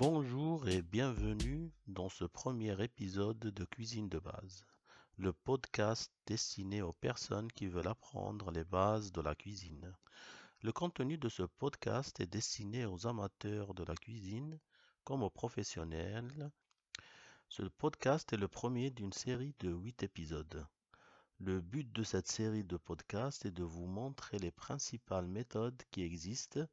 Bonjour 0.00 0.68
et 0.68 0.80
bienvenue 0.80 1.72
dans 1.88 2.08
ce 2.08 2.22
premier 2.22 2.80
épisode 2.80 3.40
de 3.40 3.64
Cuisine 3.64 4.08
de 4.08 4.20
base, 4.20 4.64
le 5.16 5.32
podcast 5.32 6.12
destiné 6.24 6.82
aux 6.82 6.92
personnes 6.92 7.50
qui 7.50 7.66
veulent 7.66 7.88
apprendre 7.88 8.52
les 8.52 8.62
bases 8.62 9.10
de 9.10 9.20
la 9.20 9.34
cuisine. 9.34 9.92
Le 10.62 10.70
contenu 10.70 11.18
de 11.18 11.28
ce 11.28 11.42
podcast 11.42 12.20
est 12.20 12.32
destiné 12.32 12.86
aux 12.86 13.08
amateurs 13.08 13.74
de 13.74 13.82
la 13.82 13.96
cuisine 13.96 14.60
comme 15.02 15.24
aux 15.24 15.30
professionnels. 15.30 16.52
Ce 17.48 17.64
podcast 17.64 18.32
est 18.32 18.36
le 18.36 18.46
premier 18.46 18.92
d'une 18.92 19.12
série 19.12 19.56
de 19.58 19.70
8 19.72 20.04
épisodes. 20.04 20.64
Le 21.40 21.60
but 21.60 21.90
de 21.90 22.04
cette 22.04 22.28
série 22.28 22.62
de 22.62 22.76
podcasts 22.76 23.46
est 23.46 23.50
de 23.50 23.64
vous 23.64 23.86
montrer 23.86 24.38
les 24.38 24.52
principales 24.52 25.26
méthodes 25.26 25.82
qui 25.90 26.02
existent 26.02 26.68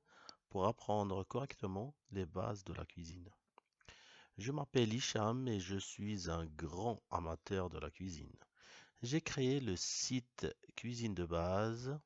apprendre 0.64 1.24
correctement 1.26 1.94
les 2.12 2.26
bases 2.26 2.64
de 2.64 2.74
la 2.74 2.86
cuisine. 2.86 3.30
Je 4.38 4.52
m'appelle 4.52 4.94
Hicham 4.94 5.48
et 5.48 5.60
je 5.60 5.78
suis 5.78 6.30
un 6.30 6.46
grand 6.46 7.02
amateur 7.10 7.70
de 7.70 7.80
la 7.80 7.90
cuisine. 7.90 8.36
J'ai 9.02 9.22
créé 9.22 9.60
le 9.60 9.76
site 9.76 10.48
Cuisine 10.76 11.14
de 11.14 11.26
base 11.26 12.00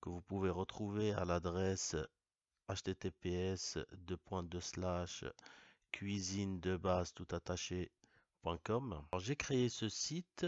que 0.00 0.08
vous 0.08 0.22
pouvez 0.22 0.50
retrouver 0.50 1.12
à 1.12 1.24
l'adresse 1.24 1.96
https 2.68 3.78
cuisine 5.90 6.60
de 6.60 6.76
base 6.76 7.14
tout 7.14 7.26
attaché.com. 7.30 9.02
J'ai 9.18 9.36
créé 9.36 9.68
ce 9.68 9.88
site 9.88 10.46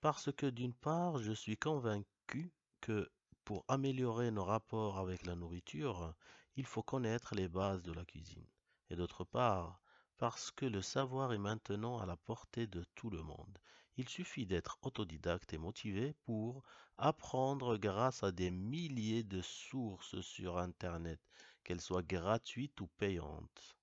parce 0.00 0.32
que 0.32 0.46
d'une 0.46 0.74
part, 0.74 1.18
je 1.18 1.32
suis 1.32 1.56
convaincu 1.56 2.52
que 2.80 3.10
pour 3.44 3.64
améliorer 3.68 4.30
nos 4.30 4.44
rapports 4.44 4.98
avec 4.98 5.26
la 5.26 5.34
nourriture, 5.34 6.14
il 6.60 6.66
faut 6.66 6.82
connaître 6.82 7.34
les 7.34 7.48
bases 7.48 7.82
de 7.82 7.90
la 7.90 8.04
cuisine. 8.04 8.46
Et 8.90 8.94
d'autre 8.94 9.24
part, 9.24 9.80
parce 10.18 10.50
que 10.50 10.66
le 10.66 10.82
savoir 10.82 11.32
est 11.32 11.38
maintenant 11.38 11.98
à 11.98 12.04
la 12.04 12.18
portée 12.18 12.66
de 12.66 12.84
tout 12.94 13.08
le 13.08 13.22
monde. 13.22 13.58
Il 13.96 14.06
suffit 14.10 14.44
d'être 14.44 14.76
autodidacte 14.82 15.54
et 15.54 15.58
motivé 15.58 16.12
pour 16.26 16.62
apprendre 16.98 17.78
grâce 17.78 18.22
à 18.22 18.30
des 18.30 18.50
milliers 18.50 19.22
de 19.22 19.40
sources 19.40 20.20
sur 20.20 20.58
Internet, 20.58 21.18
qu'elles 21.64 21.80
soient 21.80 22.02
gratuites 22.02 22.78
ou 22.82 22.88
payantes. 22.98 23.78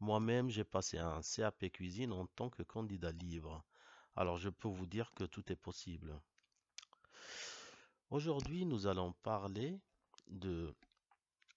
Moi-même, 0.00 0.50
j'ai 0.50 0.64
passé 0.64 0.98
un 0.98 1.20
CAP 1.22 1.70
cuisine 1.70 2.12
en 2.12 2.26
tant 2.26 2.50
que 2.50 2.64
candidat 2.64 3.12
libre. 3.12 3.64
Alors 4.16 4.36
je 4.36 4.48
peux 4.48 4.66
vous 4.66 4.86
dire 4.86 5.12
que 5.12 5.22
tout 5.22 5.52
est 5.52 5.62
possible. 5.68 6.20
Aujourd'hui, 8.10 8.66
nous 8.66 8.88
allons 8.88 9.12
parler 9.22 9.78
de... 10.26 10.74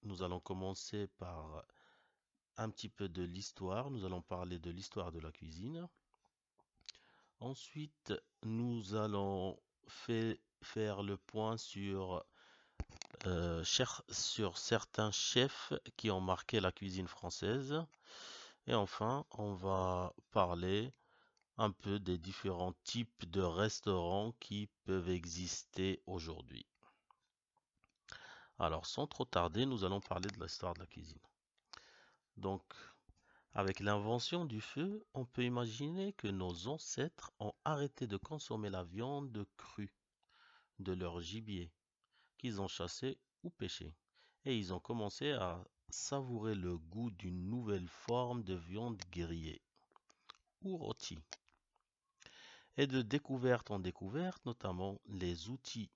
Nous 0.04 0.22
allons 0.22 0.40
commencer 0.40 1.08
par 1.18 1.66
un 2.58 2.70
petit 2.70 2.90
peu 2.90 3.10
de 3.10 3.24
l'histoire. 3.24 3.90
Nous 3.90 4.06
allons 4.06 4.22
parler 4.22 4.60
de 4.60 4.70
l'histoire 4.70 5.12
de 5.12 5.20
la 5.20 5.32
cuisine. 5.32 5.88
Ensuite, 7.40 8.14
nous 8.44 8.96
allons 8.96 9.60
faire 9.88 11.04
le 11.04 11.18
point 11.18 11.58
sur, 11.58 12.26
euh, 13.26 13.64
sur 13.64 14.58
certains 14.58 15.12
chefs 15.12 15.74
qui 15.98 16.12
ont 16.12 16.22
marqué 16.22 16.60
la 16.60 16.72
cuisine 16.72 17.08
française. 17.08 17.76
Et 18.68 18.74
enfin, 18.74 19.26
on 19.32 19.54
va 19.54 20.14
parler 20.32 20.94
un 21.58 21.72
peu 21.72 22.00
des 22.00 22.18
différents 22.18 22.74
types 22.84 23.30
de 23.30 23.42
restaurants 23.42 24.34
qui 24.40 24.70
peuvent 24.86 25.10
exister 25.10 26.02
aujourd'hui. 26.08 26.66
Alors, 28.60 28.86
sans 28.86 29.08
trop 29.08 29.26
tarder, 29.26 29.66
nous 29.66 29.84
allons 29.84 30.02
parler 30.02 30.30
de 30.30 30.42
l'histoire 30.42 30.74
de 30.74 30.80
la 30.80 30.86
cuisine. 30.86 31.20
Donc, 32.38 32.64
avec 33.54 33.80
l'invention 33.80 34.46
du 34.46 34.62
feu, 34.62 35.06
on 35.14 35.26
peut 35.26 35.44
imaginer 35.44 36.14
que 36.14 36.28
nos 36.28 36.68
ancêtres 36.68 37.32
ont 37.40 37.54
arrêté 37.66 38.08
de 38.08 38.18
consommer 38.18 38.70
la 38.70 38.84
viande 38.84 39.46
crue 39.58 39.94
de 40.80 40.94
leur 40.94 41.22
gibier 41.22 41.72
qu'ils 42.38 42.62
ont 42.62 42.68
chassé 42.68 43.18
ou 43.44 43.50
pêché. 43.50 43.94
Et 44.46 44.58
ils 44.58 44.74
ont 44.74 44.80
commencé 44.80 45.32
à 45.32 45.64
savourer 45.90 46.56
le 46.56 46.78
goût 46.78 47.12
d'une 47.12 47.50
nouvelle 47.50 47.88
forme 47.88 48.44
de 48.44 48.56
viande 48.56 49.02
grillée 49.12 49.62
ou 50.62 50.78
rôtie 50.78 51.20
et 52.78 52.88
de 52.88 53.02
découverte 53.02 53.72
en 53.72 53.80
découverte, 53.80 54.44
notamment 54.46 55.00
les 55.06 55.50
outils 55.50 55.92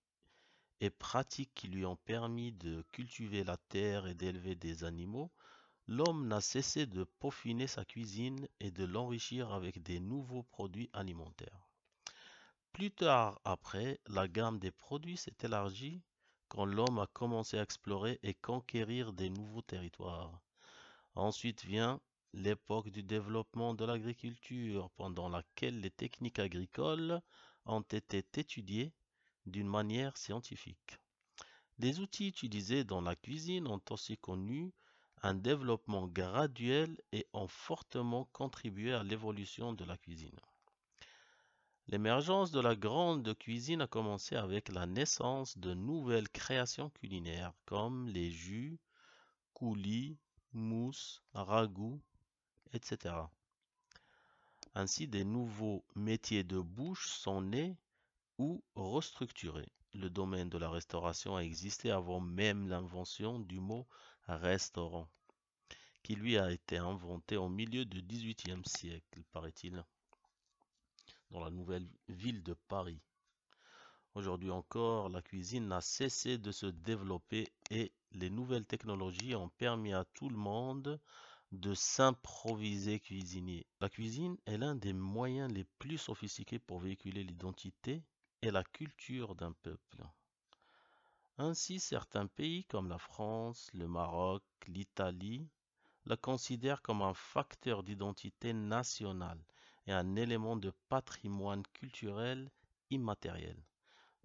et 0.81 0.89
pratiques 0.89 1.53
qui 1.55 1.67
lui 1.67 1.85
ont 1.85 1.95
permis 1.95 2.51
de 2.51 2.83
cultiver 2.91 3.43
la 3.43 3.57
terre 3.69 4.07
et 4.07 4.13
d'élever 4.13 4.55
des 4.55 4.83
animaux, 4.83 5.31
l'homme 5.87 6.27
n'a 6.27 6.41
cessé 6.41 6.85
de 6.85 7.03
peaufiner 7.19 7.67
sa 7.67 7.85
cuisine 7.85 8.47
et 8.59 8.71
de 8.71 8.85
l'enrichir 8.85 9.51
avec 9.53 9.81
des 9.81 9.99
nouveaux 9.99 10.43
produits 10.43 10.89
alimentaires. 10.93 11.67
Plus 12.73 12.91
tard 12.91 13.41
après, 13.43 13.99
la 14.07 14.27
gamme 14.27 14.59
des 14.59 14.71
produits 14.71 15.17
s'est 15.17 15.35
élargie 15.43 16.01
quand 16.47 16.65
l'homme 16.65 16.99
a 16.99 17.07
commencé 17.07 17.57
à 17.57 17.63
explorer 17.63 18.19
et 18.23 18.33
conquérir 18.33 19.13
des 19.13 19.29
nouveaux 19.29 19.61
territoires. 19.61 20.41
Ensuite 21.15 21.65
vient 21.65 21.99
l'époque 22.33 22.89
du 22.89 23.03
développement 23.03 23.73
de 23.73 23.83
l'agriculture 23.83 24.89
pendant 24.91 25.29
laquelle 25.29 25.79
les 25.79 25.89
techniques 25.89 26.39
agricoles 26.39 27.21
ont 27.65 27.81
été 27.81 28.19
étudiées 28.39 28.93
d'une 29.47 29.67
manière 29.67 30.17
scientifique. 30.17 30.99
Les 31.79 31.99
outils 31.99 32.27
utilisés 32.27 32.83
dans 32.83 33.01
la 33.01 33.15
cuisine 33.15 33.67
ont 33.67 33.81
aussi 33.89 34.17
connu 34.17 34.71
un 35.23 35.33
développement 35.33 36.07
graduel 36.07 36.97
et 37.11 37.25
ont 37.33 37.47
fortement 37.47 38.25
contribué 38.33 38.93
à 38.93 39.03
l'évolution 39.03 39.73
de 39.73 39.83
la 39.83 39.97
cuisine. 39.97 40.39
L'émergence 41.87 42.51
de 42.51 42.59
la 42.59 42.75
grande 42.75 43.33
cuisine 43.37 43.81
a 43.81 43.87
commencé 43.87 44.35
avec 44.35 44.69
la 44.69 44.85
naissance 44.85 45.57
de 45.57 45.73
nouvelles 45.73 46.29
créations 46.29 46.89
culinaires 46.89 47.53
comme 47.65 48.09
les 48.09 48.29
jus, 48.29 48.77
coulis, 49.53 50.17
mousses, 50.51 51.23
ragoûts, 51.33 52.01
etc. 52.73 53.15
Ainsi, 54.75 55.07
des 55.07 55.23
nouveaux 55.23 55.85
métiers 55.95 56.43
de 56.43 56.59
bouche 56.59 57.07
sont 57.07 57.41
nés 57.41 57.77
ou 58.37 58.63
restructurés. 58.75 59.71
Le 59.93 60.09
domaine 60.09 60.49
de 60.49 60.57
la 60.57 60.69
restauration 60.69 61.35
a 61.35 61.41
existé 61.41 61.91
avant 61.91 62.19
même 62.19 62.67
l'invention 62.67 63.39
du 63.39 63.59
mot 63.59 63.87
restaurant, 64.27 65.07
qui 66.03 66.15
lui 66.15 66.37
a 66.37 66.51
été 66.51 66.77
inventé 66.77 67.37
au 67.37 67.49
milieu 67.49 67.85
du 67.85 68.01
XVIIIe 68.01 68.61
siècle, 68.65 69.23
paraît-il, 69.31 69.83
dans 71.31 71.43
la 71.43 71.49
nouvelle 71.49 71.87
ville 72.09 72.43
de 72.43 72.53
Paris. 72.67 73.01
Aujourd'hui 74.13 74.51
encore, 74.51 75.09
la 75.09 75.21
cuisine 75.21 75.67
n'a 75.67 75.81
cessé 75.81 76.37
de 76.37 76.51
se 76.51 76.65
développer 76.65 77.47
et 77.69 77.91
les 78.13 78.29
nouvelles 78.29 78.65
technologies 78.65 79.35
ont 79.35 79.49
permis 79.49 79.93
à 79.93 80.05
tout 80.13 80.29
le 80.29 80.37
monde 80.37 80.99
de 81.51 81.73
s'improviser 81.73 82.99
cuisinier. 82.99 83.65
La 83.79 83.89
cuisine 83.89 84.37
est 84.45 84.57
l'un 84.57 84.75
des 84.75 84.93
moyens 84.93 85.51
les 85.53 85.65
plus 85.79 85.97
sophistiqués 85.97 86.59
pour 86.59 86.79
véhiculer 86.79 87.23
l'identité 87.23 88.03
et 88.41 88.51
la 88.51 88.63
culture 88.63 89.35
d'un 89.35 89.51
peuple. 89.51 90.03
Ainsi, 91.39 91.79
certains 91.79 92.27
pays 92.27 92.65
comme 92.65 92.89
la 92.89 92.97
France, 92.97 93.69
le 93.73 93.87
Maroc, 93.87 94.43
l'Italie 94.67 95.47
la 96.05 96.17
considèrent 96.17 96.81
comme 96.81 97.01
un 97.01 97.13
facteur 97.13 97.83
d'identité 97.83 98.53
nationale 98.53 99.43
et 99.85 99.91
un 99.91 100.15
élément 100.15 100.55
de 100.55 100.71
patrimoine 100.89 101.63
culturel 101.73 102.49
immatériel. 102.89 103.57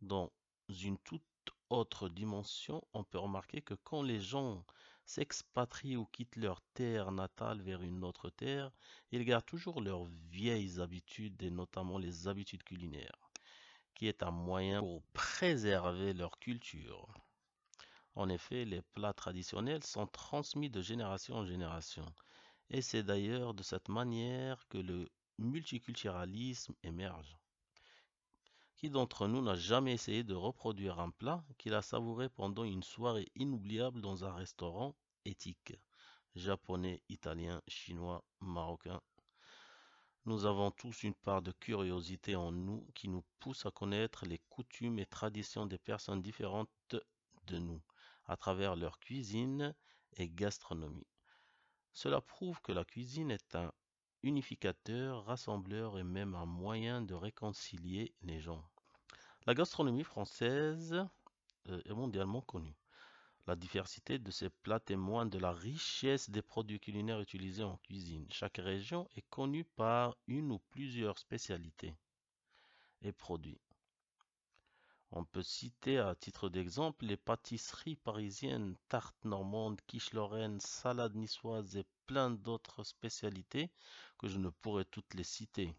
Dans 0.00 0.32
une 0.68 0.98
toute 0.98 1.22
autre 1.70 2.08
dimension, 2.08 2.82
on 2.92 3.04
peut 3.04 3.18
remarquer 3.18 3.62
que 3.62 3.74
quand 3.74 4.02
les 4.02 4.20
gens 4.20 4.64
s'expatrient 5.04 5.96
ou 5.96 6.06
quittent 6.06 6.36
leur 6.36 6.60
terre 6.74 7.12
natale 7.12 7.60
vers 7.62 7.82
une 7.82 8.04
autre 8.04 8.30
terre, 8.30 8.70
ils 9.10 9.24
gardent 9.24 9.46
toujours 9.46 9.80
leurs 9.80 10.04
vieilles 10.30 10.80
habitudes 10.80 11.42
et 11.42 11.50
notamment 11.50 11.98
les 11.98 12.28
habitudes 12.28 12.62
culinaires, 12.62 13.21
qui 13.94 14.08
est 14.08 14.22
un 14.22 14.30
moyen 14.30 14.80
pour 14.80 15.02
préserver 15.12 16.12
leur 16.14 16.38
culture. 16.38 17.08
En 18.14 18.28
effet, 18.28 18.64
les 18.64 18.82
plats 18.82 19.12
traditionnels 19.12 19.84
sont 19.84 20.06
transmis 20.06 20.70
de 20.70 20.80
génération 20.80 21.36
en 21.36 21.46
génération, 21.46 22.04
et 22.70 22.82
c'est 22.82 23.02
d'ailleurs 23.02 23.54
de 23.54 23.62
cette 23.62 23.88
manière 23.88 24.66
que 24.68 24.78
le 24.78 25.10
multiculturalisme 25.38 26.74
émerge. 26.82 27.36
Qui 28.76 28.90
d'entre 28.90 29.28
nous 29.28 29.42
n'a 29.42 29.54
jamais 29.54 29.92
essayé 29.92 30.24
de 30.24 30.34
reproduire 30.34 30.98
un 30.98 31.10
plat 31.10 31.44
qu'il 31.58 31.74
a 31.74 31.82
savouré 31.82 32.28
pendant 32.28 32.64
une 32.64 32.82
soirée 32.82 33.28
inoubliable 33.36 34.00
dans 34.00 34.24
un 34.24 34.32
restaurant 34.32 34.96
éthique? 35.24 35.74
Japonais, 36.34 37.02
italien, 37.10 37.62
chinois, 37.68 38.24
marocain. 38.40 39.00
Nous 40.24 40.46
avons 40.46 40.70
tous 40.70 41.02
une 41.02 41.14
part 41.14 41.42
de 41.42 41.50
curiosité 41.50 42.36
en 42.36 42.52
nous 42.52 42.86
qui 42.94 43.08
nous 43.08 43.24
pousse 43.40 43.66
à 43.66 43.72
connaître 43.72 44.24
les 44.24 44.38
coutumes 44.50 45.00
et 45.00 45.06
traditions 45.06 45.66
des 45.66 45.78
personnes 45.78 46.22
différentes 46.22 46.70
de 47.48 47.58
nous, 47.58 47.82
à 48.26 48.36
travers 48.36 48.76
leur 48.76 49.00
cuisine 49.00 49.74
et 50.16 50.28
gastronomie. 50.28 51.08
Cela 51.92 52.20
prouve 52.20 52.60
que 52.60 52.70
la 52.70 52.84
cuisine 52.84 53.32
est 53.32 53.56
un 53.56 53.72
unificateur, 54.22 55.24
rassembleur 55.24 55.98
et 55.98 56.04
même 56.04 56.36
un 56.36 56.46
moyen 56.46 57.02
de 57.02 57.14
réconcilier 57.14 58.14
les 58.22 58.38
gens. 58.40 58.64
La 59.46 59.54
gastronomie 59.54 60.04
française 60.04 61.04
euh, 61.68 61.82
est 61.84 61.94
mondialement 61.94 62.42
connue. 62.42 62.76
La 63.48 63.56
diversité 63.56 64.20
de 64.20 64.30
ses 64.30 64.50
plats 64.50 64.78
témoigne 64.78 65.28
de 65.28 65.38
la 65.38 65.52
richesse 65.52 66.30
des 66.30 66.42
produits 66.42 66.78
culinaires 66.78 67.20
utilisés 67.20 67.64
en 67.64 67.76
cuisine. 67.78 68.26
Chaque 68.30 68.58
région 68.58 69.08
est 69.16 69.28
connue 69.30 69.64
par 69.64 70.16
une 70.28 70.52
ou 70.52 70.60
plusieurs 70.70 71.18
spécialités 71.18 71.96
et 73.02 73.12
produits. 73.12 73.60
On 75.10 75.24
peut 75.24 75.42
citer 75.42 75.98
à 75.98 76.14
titre 76.14 76.48
d'exemple 76.48 77.04
les 77.04 77.16
pâtisseries 77.16 77.96
parisiennes, 77.96 78.76
tartes 78.88 79.24
normandes, 79.24 79.80
quiche 79.86 80.12
lorraine, 80.12 80.60
salades 80.60 81.16
niçoises 81.16 81.76
et 81.76 81.84
plein 82.06 82.30
d'autres 82.30 82.84
spécialités 82.84 83.70
que 84.18 84.28
je 84.28 84.38
ne 84.38 84.50
pourrais 84.50 84.84
toutes 84.86 85.14
les 85.14 85.24
citer. 85.24 85.74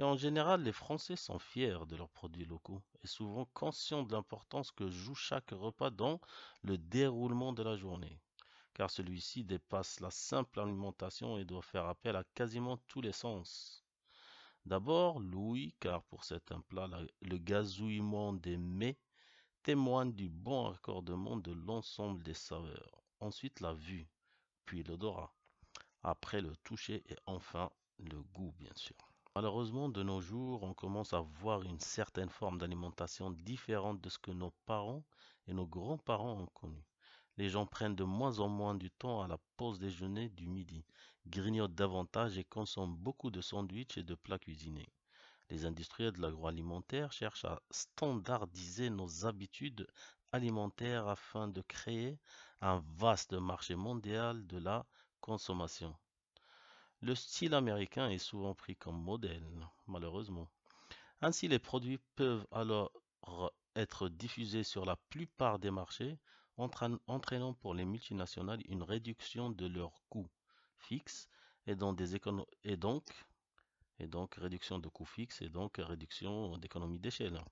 Et 0.00 0.02
en 0.02 0.16
général, 0.16 0.62
les 0.62 0.72
Français 0.72 1.14
sont 1.14 1.38
fiers 1.38 1.76
de 1.86 1.94
leurs 1.94 2.08
produits 2.08 2.46
locaux 2.46 2.80
et 3.04 3.06
souvent 3.06 3.44
conscients 3.52 4.02
de 4.02 4.12
l'importance 4.12 4.70
que 4.70 4.88
joue 4.88 5.14
chaque 5.14 5.50
repas 5.50 5.90
dans 5.90 6.22
le 6.62 6.78
déroulement 6.78 7.52
de 7.52 7.62
la 7.62 7.76
journée. 7.76 8.18
Car 8.72 8.90
celui-ci 8.90 9.44
dépasse 9.44 10.00
la 10.00 10.10
simple 10.10 10.58
alimentation 10.58 11.36
et 11.36 11.44
doit 11.44 11.60
faire 11.60 11.84
appel 11.84 12.16
à 12.16 12.24
quasiment 12.32 12.78
tous 12.88 13.02
les 13.02 13.12
sens. 13.12 13.84
D'abord, 14.64 15.20
l'ouïe, 15.20 15.74
car 15.80 16.02
pour 16.04 16.24
certains 16.24 16.62
plats, 16.62 16.88
le 17.20 17.36
gazouillement 17.36 18.32
des 18.32 18.56
mets 18.56 18.96
témoigne 19.62 20.14
du 20.14 20.30
bon 20.30 20.70
accordement 20.72 21.36
de 21.36 21.52
l'ensemble 21.52 22.22
des 22.22 22.32
saveurs. 22.32 23.02
Ensuite, 23.18 23.60
la 23.60 23.74
vue, 23.74 24.08
puis 24.64 24.82
l'odorat. 24.82 25.34
Après, 26.02 26.40
le 26.40 26.56
toucher 26.64 27.02
et 27.12 27.16
enfin, 27.26 27.70
le 27.98 28.22
goût, 28.22 28.54
bien 28.58 28.72
sûr. 28.76 29.09
Malheureusement, 29.36 29.88
de 29.88 30.02
nos 30.02 30.20
jours, 30.20 30.64
on 30.64 30.74
commence 30.74 31.12
à 31.12 31.20
voir 31.20 31.62
une 31.62 31.78
certaine 31.78 32.30
forme 32.30 32.58
d'alimentation 32.58 33.30
différente 33.30 34.00
de 34.00 34.08
ce 34.08 34.18
que 34.18 34.32
nos 34.32 34.52
parents 34.66 35.04
et 35.46 35.52
nos 35.52 35.66
grands-parents 35.66 36.40
ont 36.40 36.46
connu. 36.48 36.84
Les 37.36 37.48
gens 37.48 37.64
prennent 37.64 37.94
de 37.94 38.02
moins 38.02 38.40
en 38.40 38.48
moins 38.48 38.74
du 38.74 38.90
temps 38.90 39.22
à 39.22 39.28
la 39.28 39.38
pause 39.56 39.78
déjeuner 39.78 40.30
du 40.30 40.48
midi, 40.48 40.84
grignotent 41.28 41.76
davantage 41.76 42.38
et 42.38 42.44
consomment 42.44 42.96
beaucoup 42.96 43.30
de 43.30 43.40
sandwichs 43.40 43.96
et 43.98 44.02
de 44.02 44.16
plats 44.16 44.40
cuisinés. 44.40 44.88
Les 45.48 45.64
industriels 45.64 46.12
de 46.12 46.22
l'agroalimentaire 46.22 47.12
cherchent 47.12 47.44
à 47.44 47.62
standardiser 47.70 48.90
nos 48.90 49.26
habitudes 49.26 49.86
alimentaires 50.32 51.06
afin 51.06 51.46
de 51.46 51.62
créer 51.62 52.18
un 52.60 52.82
vaste 52.96 53.34
marché 53.34 53.76
mondial 53.76 54.44
de 54.48 54.58
la 54.58 54.84
consommation. 55.20 55.94
Le 57.02 57.14
style 57.14 57.54
américain 57.54 58.10
est 58.10 58.18
souvent 58.18 58.54
pris 58.54 58.76
comme 58.76 59.00
modèle, 59.02 59.46
malheureusement. 59.86 60.50
Ainsi, 61.22 61.48
les 61.48 61.58
produits 61.58 61.98
peuvent 62.14 62.46
alors 62.52 62.92
être 63.74 64.08
diffusés 64.08 64.64
sur 64.64 64.84
la 64.84 64.96
plupart 64.96 65.58
des 65.58 65.70
marchés, 65.70 66.18
entraînant 66.58 67.54
pour 67.54 67.72
les 67.72 67.86
multinationales 67.86 68.60
une 68.68 68.82
réduction 68.82 69.50
de 69.50 69.66
leurs 69.66 70.02
coûts 70.10 70.28
fixes 70.76 71.28
et, 71.66 71.74
donc, 71.74 71.98
réduction 74.36 74.78
de 74.78 74.88
coûts 74.88 75.06
fixes 75.06 75.40
et 75.40 75.48
donc 75.48 75.76
réduction 75.78 76.58
d'économie 76.58 76.98
d'échelle, 76.98 77.42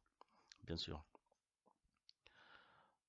bien 0.65 0.77
sûr. 0.77 1.03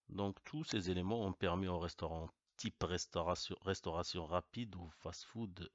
Donc 0.07 0.42
tous 0.44 0.63
ces 0.63 0.89
éléments 0.89 1.25
ont 1.25 1.33
permis 1.33 1.68
aux 1.68 1.80
restaurants 1.80 2.30
type 2.56 2.83
restauration, 2.83 4.25
rapide 4.25 4.75
ou 4.75 4.89
fast-food 5.01 5.69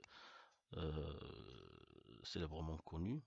célèbrement 2.25 2.79
connu, 2.79 3.23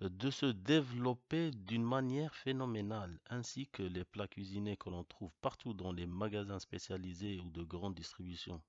euh, 0.00 0.08
de 0.08 0.30
se 0.30 0.46
développer 0.46 1.50
d'une 1.50 1.84
manière 1.84 2.34
phénoménale, 2.34 3.20
ainsi 3.28 3.68
que 3.68 3.82
les 3.82 4.04
plats 4.04 4.28
cuisinés 4.28 4.76
que 4.76 4.88
l'on 4.88 5.04
trouve 5.04 5.32
partout 5.42 5.74
dans 5.74 5.92
les 5.92 6.06
magasins 6.06 6.58
spécialisés 6.58 7.40
ou 7.40 7.50
de 7.50 7.62
grande 7.62 7.94
distribution. 7.94 8.62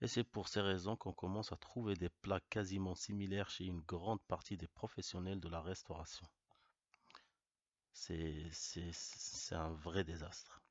Et 0.00 0.06
c'est 0.06 0.24
pour 0.24 0.46
ces 0.48 0.60
raisons 0.60 0.96
qu'on 0.96 1.12
commence 1.12 1.50
à 1.50 1.56
trouver 1.56 1.94
des 1.96 2.08
plats 2.08 2.40
quasiment 2.50 2.94
similaires 2.94 3.50
chez 3.50 3.64
une 3.64 3.80
grande 3.80 4.22
partie 4.22 4.56
des 4.56 4.68
professionnels 4.68 5.40
de 5.40 5.48
la 5.48 5.60
restauration. 5.60 6.26
C'est 7.92 8.52
un 9.50 9.72
vrai 9.72 10.04
désastre. 10.04 10.62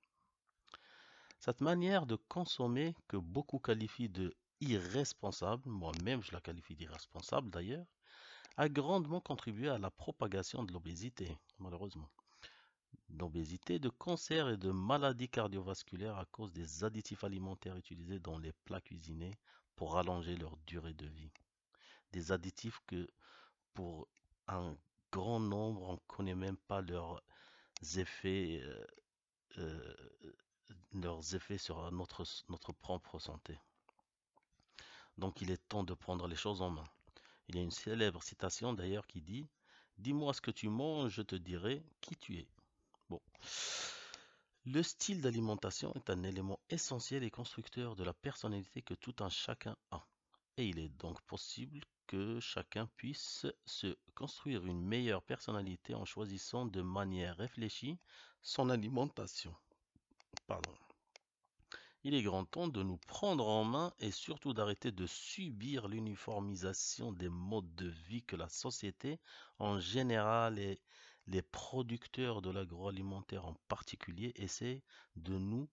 Cette 1.40 1.60
manière 1.60 2.06
de 2.06 2.16
consommer 2.16 2.96
que 3.10 3.18
beaucoup 3.18 3.60
qualifient 3.60 4.10
de 4.10 4.34
irresponsable, 4.62 5.70
moi-même 5.70 6.22
je 6.24 6.32
la 6.32 6.42
qualifie 6.42 6.76
d'irresponsable 6.76 7.50
d'ailleurs, 7.50 7.86
a 8.58 8.70
grandement 8.70 9.22
contribué 9.22 9.70
à 9.70 9.78
la 9.78 9.92
propagation 9.92 10.64
de 10.64 10.74
l'obésité, 10.74 11.38
malheureusement. 11.60 12.10
D'obésité, 13.10 13.80
de 13.80 13.90
cancer 13.90 14.50
et 14.50 14.58
de 14.58 14.72
maladies 14.72 15.30
cardiovasculaires 15.30 16.18
à 16.18 16.26
cause 16.26 16.52
des 16.52 16.84
additifs 16.84 17.24
alimentaires 17.24 17.78
utilisés 17.78 18.20
dans 18.20 18.38
les 18.40 18.52
plats 18.66 18.82
cuisinés 18.82 19.38
pour 19.76 19.98
allonger 19.98 20.36
leur 20.36 20.58
durée 20.66 20.94
de 20.94 21.06
vie. 21.08 21.32
Des 22.12 22.32
additifs 22.32 22.82
que 22.88 23.08
pour 23.74 24.08
un 24.48 24.76
grand 25.12 25.40
nombre, 25.40 25.84
on 25.84 25.94
ne 25.94 26.00
connaît 26.08 26.36
même 26.36 26.58
pas 26.58 26.82
leurs 26.82 27.22
effets, 27.96 28.62
euh, 28.64 28.86
euh, 29.60 29.96
leurs 30.94 31.36
effets 31.36 31.60
sur 31.60 31.92
notre, 31.92 32.24
notre 32.50 32.74
propre 32.74 33.20
santé. 33.20 33.58
Donc 35.18 35.42
il 35.42 35.52
est 35.52 35.68
temps 35.70 35.84
de 35.84 35.94
prendre 35.94 36.28
les 36.28 36.36
choses 36.36 36.62
en 36.62 36.70
main. 36.70 36.88
Il 37.48 37.56
y 37.56 37.60
a 37.60 37.64
une 37.64 37.72
célèbre 37.72 38.24
citation 38.24 38.74
d'ailleurs 38.74 39.08
qui 39.08 39.22
dit 39.22 39.48
Dis-moi 39.98 40.34
ce 40.34 40.42
que 40.42 40.52
tu 40.52 40.70
manges, 40.70 41.14
je 41.14 41.22
te 41.22 41.36
dirai 41.36 41.84
qui 42.02 42.16
tu 42.16 42.38
es. 42.38 42.48
Bon. 43.10 43.22
Le 44.66 44.84
style 44.84 45.22
d'alimentation 45.22 45.94
est 45.96 46.10
un 46.10 46.24
élément 46.24 46.60
essentiel 46.70 47.24
et 47.24 47.32
constructeur 47.32 47.96
de 47.96 48.04
la 48.04 48.14
personnalité 48.14 48.82
que 48.82 48.94
tout 48.94 49.16
un 49.20 49.30
chacun 49.30 49.78
a. 49.92 50.06
Et 50.58 50.68
il 50.68 50.78
est 50.78 50.90
donc 51.00 51.22
possible 51.22 51.82
que 52.06 52.40
chacun 52.40 52.88
puisse 52.98 53.46
se 53.66 53.96
construire 54.14 54.66
une 54.66 54.82
meilleure 54.82 55.24
personnalité 55.24 55.94
en 55.96 56.06
choisissant 56.06 56.66
de 56.66 56.82
manière 56.82 57.38
réfléchie 57.38 57.98
son 58.42 58.70
alimentation. 58.70 59.56
Pardon. 60.48 60.74
Il 62.04 62.14
est 62.14 62.24
grand 62.24 62.46
temps 62.46 62.68
de 62.68 62.84
nous 62.84 62.98
prendre 63.08 63.48
en 63.48 63.64
main 63.64 63.94
et 64.00 64.12
surtout 64.12 64.54
d'arrêter 64.54 64.92
de 64.92 65.06
subir 65.08 65.88
l'uniformisation 65.88 67.12
des 67.12 67.30
modes 67.30 67.74
de 67.76 67.88
vie 68.08 68.24
que 68.24 68.36
la 68.36 68.50
société 68.50 69.20
en 69.60 69.80
général 69.80 70.60
et 70.60 70.80
les 71.28 71.42
producteurs 71.42 72.42
de 72.42 72.50
l'agroalimentaire 72.50 73.46
en 73.46 73.56
particulier 73.68 74.32
essaient 74.36 74.84
de 75.16 75.38
nous 75.38 75.68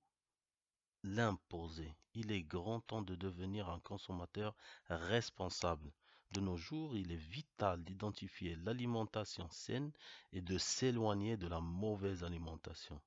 l'imposer. 1.04 1.94
Il 2.14 2.32
est 2.32 2.42
grand 2.42 2.80
temps 2.80 3.02
de 3.02 3.14
devenir 3.14 3.68
un 3.68 3.80
consommateur 3.80 4.56
responsable. 4.88 5.92
De 6.32 6.40
nos 6.40 6.56
jours, 6.56 6.96
il 6.96 7.12
est 7.12 7.16
vital 7.30 7.84
d'identifier 7.84 8.56
l'alimentation 8.56 9.48
saine 9.50 9.92
et 10.32 10.40
de 10.40 10.58
s'éloigner 10.58 11.36
de 11.36 11.46
la 11.46 11.60
mauvaise 11.60 12.24
alimentation. 12.24 13.00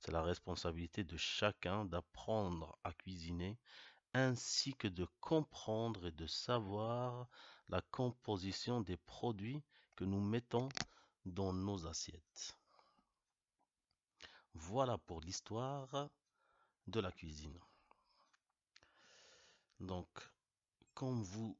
C'est 0.00 0.12
la 0.12 0.22
responsabilité 0.22 1.04
de 1.04 1.16
chacun 1.16 1.84
d'apprendre 1.84 2.78
à 2.84 2.92
cuisiner 2.92 3.58
ainsi 4.14 4.74
que 4.74 4.88
de 4.88 5.06
comprendre 5.20 6.06
et 6.06 6.12
de 6.12 6.26
savoir 6.26 7.28
la 7.68 7.82
composition 7.82 8.80
des 8.80 8.96
produits 8.96 9.62
que 9.96 10.04
nous 10.04 10.20
mettons 10.20 10.68
dans 11.26 11.52
nos 11.52 11.86
assiettes. 11.86 12.56
Voilà 14.54 14.98
pour 14.98 15.20
l'histoire 15.20 16.08
de 16.86 17.00
la 17.00 17.12
cuisine. 17.12 17.58
Donc, 19.80 20.08
comme 20.94 21.22
vous 21.22 21.56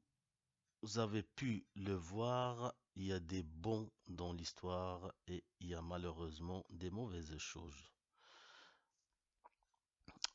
avez 0.95 1.23
pu 1.23 1.65
le 1.75 1.93
voir, 1.93 2.73
il 2.95 3.05
y 3.05 3.13
a 3.13 3.19
des 3.19 3.43
bons 3.43 3.89
dans 4.07 4.33
l'histoire 4.33 5.13
et 5.27 5.43
il 5.59 5.67
y 5.67 5.75
a 5.75 5.81
malheureusement 5.81 6.65
des 6.69 6.89
mauvaises 6.89 7.37
choses. 7.37 7.91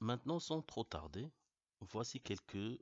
Maintenant, 0.01 0.41
sans 0.41 0.61
trop 0.63 0.85
tarder, 0.85 1.31
voici 1.81 2.21
quelques, 2.21 2.81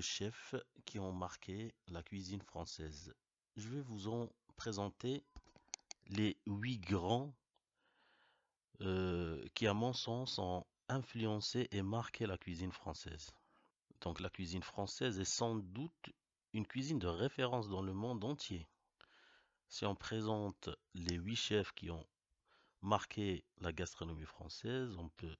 chefs 0.00 0.54
qui 0.84 0.98
ont 0.98 1.12
marqué 1.12 1.74
la 1.88 2.02
cuisine 2.02 2.42
française. 2.42 3.14
Je 3.56 3.68
vais 3.68 3.80
vous 3.80 4.08
en 4.08 4.28
présenter 4.56 5.24
les 6.08 6.36
huit 6.46 6.78
grands 6.80 7.34
euh, 8.80 9.44
qui, 9.54 9.66
à 9.66 9.74
mon 9.74 9.92
sens, 9.92 10.38
ont 10.38 10.66
influencé 10.88 11.68
et 11.70 11.82
marqué 11.82 12.26
la 12.26 12.38
cuisine 12.38 12.72
française. 12.72 13.30
Donc 14.00 14.20
la 14.20 14.30
cuisine 14.30 14.62
française 14.62 15.18
est 15.18 15.24
sans 15.24 15.56
doute 15.56 16.10
une 16.52 16.66
cuisine 16.66 16.98
de 16.98 17.08
référence 17.08 17.68
dans 17.68 17.82
le 17.82 17.92
monde 17.92 18.24
entier. 18.24 18.66
Si 19.68 19.84
on 19.84 19.94
présente 19.94 20.70
les 20.94 21.16
huit 21.16 21.36
chefs 21.36 21.72
qui 21.72 21.90
ont 21.90 22.06
marquer 22.82 23.44
la 23.60 23.72
gastronomie 23.72 24.24
française, 24.24 24.96
on 24.98 25.08
peut 25.10 25.36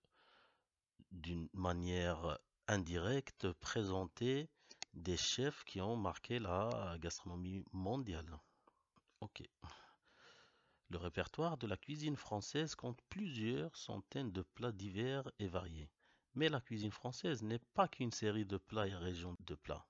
d'une 1.10 1.48
manière 1.52 2.38
indirecte 2.66 3.50
présenter 3.52 4.48
des 4.94 5.16
chefs 5.16 5.64
qui 5.64 5.80
ont 5.80 5.96
marqué 5.96 6.38
la 6.38 6.96
gastronomie 7.00 7.64
mondiale. 7.72 8.38
Ok. 9.20 9.42
Le 10.90 10.98
répertoire 10.98 11.58
de 11.58 11.66
la 11.66 11.76
cuisine 11.76 12.16
française 12.16 12.74
compte 12.74 13.00
plusieurs 13.08 13.76
centaines 13.76 14.32
de 14.32 14.42
plats 14.42 14.72
divers 14.72 15.30
et 15.38 15.46
variés. 15.46 15.90
Mais 16.34 16.48
la 16.48 16.60
cuisine 16.60 16.92
française 16.92 17.42
n'est 17.42 17.60
pas 17.74 17.88
qu'une 17.88 18.12
série 18.12 18.46
de 18.46 18.56
plats 18.56 18.86
et 18.86 18.94
régions 18.94 19.36
de 19.40 19.54
plats. 19.54 19.86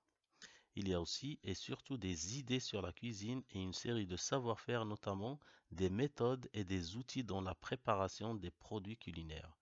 Il 0.75 0.87
y 0.87 0.93
a 0.93 1.01
aussi 1.01 1.39
et 1.43 1.55
surtout 1.55 1.97
des 1.97 2.37
idées 2.37 2.59
sur 2.59 2.81
la 2.81 2.93
cuisine 2.93 3.43
et 3.51 3.61
une 3.61 3.73
série 3.73 4.07
de 4.07 4.15
savoir-faire, 4.15 4.85
notamment 4.85 5.39
des 5.71 5.89
méthodes 5.89 6.49
et 6.53 6.63
des 6.63 6.95
outils 6.95 7.23
dans 7.23 7.41
la 7.41 7.55
préparation 7.55 8.35
des 8.35 8.51
produits 8.51 8.97
culinaires, 8.97 9.57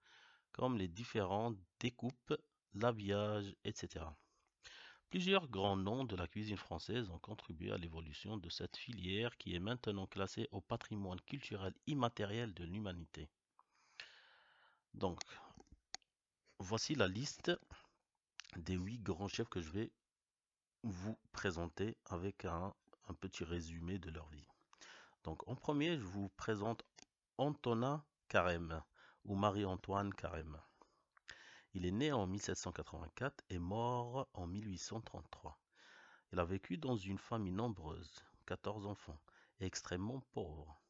comme 0.51 0.77
les 0.77 0.87
différentes 0.87 1.57
découpes, 1.79 2.33
l'habillage, 2.73 3.55
etc. 3.63 4.05
Plusieurs 5.09 5.47
grands 5.47 5.77
noms 5.77 6.03
de 6.03 6.17
la 6.17 6.27
cuisine 6.27 6.57
française 6.57 7.09
ont 7.09 7.19
contribué 7.19 7.71
à 7.71 7.77
l'évolution 7.77 8.35
de 8.35 8.49
cette 8.49 8.75
filière 8.75 9.37
qui 9.37 9.55
est 9.55 9.59
maintenant 9.59 10.05
classée 10.05 10.49
au 10.51 10.59
patrimoine 10.59 11.21
culturel 11.21 11.73
immatériel 11.87 12.53
de 12.53 12.65
l'humanité. 12.65 13.29
Donc, 14.93 15.21
voici 16.59 16.93
la 16.93 17.07
liste 17.07 17.51
des 18.57 18.75
huit 18.75 18.99
grands 18.99 19.29
chefs 19.29 19.47
que 19.47 19.61
je 19.61 19.69
vais 19.69 19.91
vous 20.89 21.17
présenter 21.33 21.97
avec 22.05 22.45
un, 22.45 22.73
petit 23.19 23.43
résumé 23.43 23.99
de 23.99 24.09
leur 24.09 24.27
vie. 24.29 24.47
Donc, 25.23 25.47
en 25.47 25.55
premier, 25.55 25.97
je 25.97 26.03
vous 26.03 26.29
présente 26.29 26.83
Antonin 27.37 28.03
Carême 28.27 28.81
ou 29.25 29.35
Marie-Antoine 29.35 30.13
Carême. 30.13 30.59
Il 31.73 31.85
est 31.85 31.91
né 31.91 32.11
en 32.11 32.25
1784 32.27 33.43
et 33.49 33.59
mort 33.59 34.27
en 34.33 34.47
1833. 34.47 35.59
Il 36.31 36.39
a 36.39 36.45
vécu 36.45 36.77
dans 36.77 36.95
une 36.95 37.17
famille 37.17 37.53
nombreuse, 37.53 38.23
14 38.45 38.87
enfants, 38.87 39.19
extrêmement 39.59 40.21
pauvre. 40.31 40.81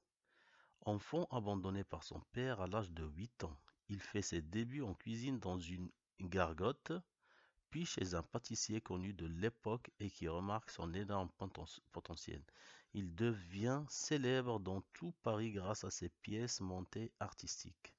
Enfant 0.81 1.27
abandonné 1.31 1.83
par 1.83 2.03
son 2.03 2.19
père 2.31 2.61
à 2.61 2.67
l'âge 2.67 2.91
de 2.91 3.03
8 3.03 3.43
ans, 3.45 3.57
il 3.89 3.99
fait 3.99 4.21
ses 4.21 4.41
débuts 4.41 4.83
en 4.83 4.93
cuisine 4.93 5.39
dans 5.39 5.59
une 5.59 5.89
gargote, 6.19 6.93
puis 7.69 7.85
chez 7.85 8.15
un 8.15 8.23
pâtissier 8.23 8.81
connu 8.81 9.13
de 9.13 9.25
l'époque 9.25 9.91
et 9.99 10.09
qui 10.09 10.27
remarque 10.27 10.71
son 10.71 10.93
énorme 10.93 11.29
potentiel. 11.91 12.41
Il 12.93 13.15
devient 13.15 13.83
célèbre 13.89 14.59
dans 14.59 14.81
tout 14.93 15.13
Paris 15.23 15.51
grâce 15.51 15.83
à 15.83 15.91
ses 15.91 16.09
pièces 16.09 16.61
montées 16.61 17.11
artistiques. 17.19 17.93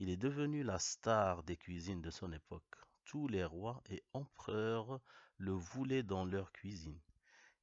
Il 0.00 0.10
est 0.10 0.16
devenu 0.16 0.62
la 0.62 0.78
star 0.78 1.44
des 1.44 1.56
cuisines 1.56 2.02
de 2.02 2.10
son 2.10 2.32
époque. 2.32 2.76
Tous 3.04 3.28
les 3.28 3.44
rois 3.44 3.82
et 3.90 4.02
empereurs 4.12 5.00
le 5.38 5.52
voulaient 5.52 6.02
dans 6.02 6.24
leur 6.24 6.52
cuisine. 6.52 7.00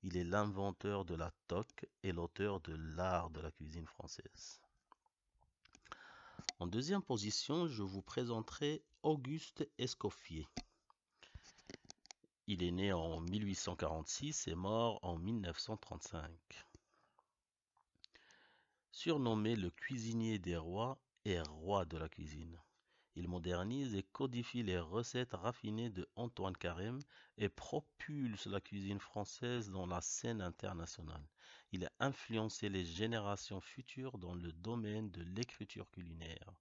Il 0.04 0.18
est 0.18 0.24
l'inventeur 0.24 1.06
de 1.06 1.16
la 1.16 1.32
toque 1.48 1.86
et 2.04 2.12
l'auteur 2.12 2.62
de 2.62 2.74
l'art 2.96 3.30
de 3.30 3.42
la 3.42 3.52
cuisine 3.52 3.86
française. 3.86 4.62
En 6.60 6.68
deuxième 6.68 7.02
position, 7.02 7.68
je 7.68 7.84
vous 7.84 8.02
présenterai 8.02 8.84
Auguste 9.04 9.68
Escoffier. 9.78 10.48
Il 12.54 12.64
est 12.64 12.72
né 12.72 12.92
en 12.92 13.22
1846 13.22 14.50
et 14.50 14.56
mort 14.56 15.00
en 15.04 15.18
1935. 15.18 16.30
Surnommé 18.92 19.56
le 19.56 19.70
cuisinier 19.70 20.38
des 20.38 20.58
rois, 20.58 21.00
est 21.24 21.40
roi 21.48 21.86
de 21.86 21.96
la 21.96 22.10
cuisine. 22.10 22.60
Il 23.16 23.30
modernise 23.30 23.96
et 23.96 24.04
codifie 24.04 24.64
les 24.64 24.80
recettes 24.80 25.32
raffinées 25.32 25.92
de 25.92 26.10
Antoine 26.18 26.58
Carême 26.58 27.00
et 27.38 27.48
propulse 27.48 28.48
la 28.48 28.60
cuisine 28.60 29.00
française 29.00 29.70
dans 29.70 29.88
la 29.88 30.02
scène 30.02 30.42
internationale. 30.42 31.26
Il 31.72 31.86
a 31.86 31.92
influencé 32.02 32.68
les 32.68 32.84
générations 32.84 33.62
futures 33.62 34.18
dans 34.18 34.36
le 34.36 34.52
domaine 34.52 35.10
de 35.10 35.24
l'écriture 35.24 35.90
culinaire 35.90 36.54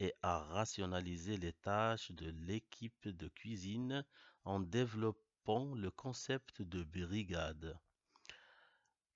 et 0.00 0.14
a 0.22 0.38
rationalisé 0.38 1.36
les 1.36 1.52
tâches 1.52 2.12
de 2.12 2.30
l'équipe 2.46 3.08
de 3.08 3.28
cuisine 3.28 4.04
en 4.44 4.60
développant 4.60 5.74
le 5.74 5.90
concept 5.90 6.62
de 6.62 6.82
brigade 6.84 7.78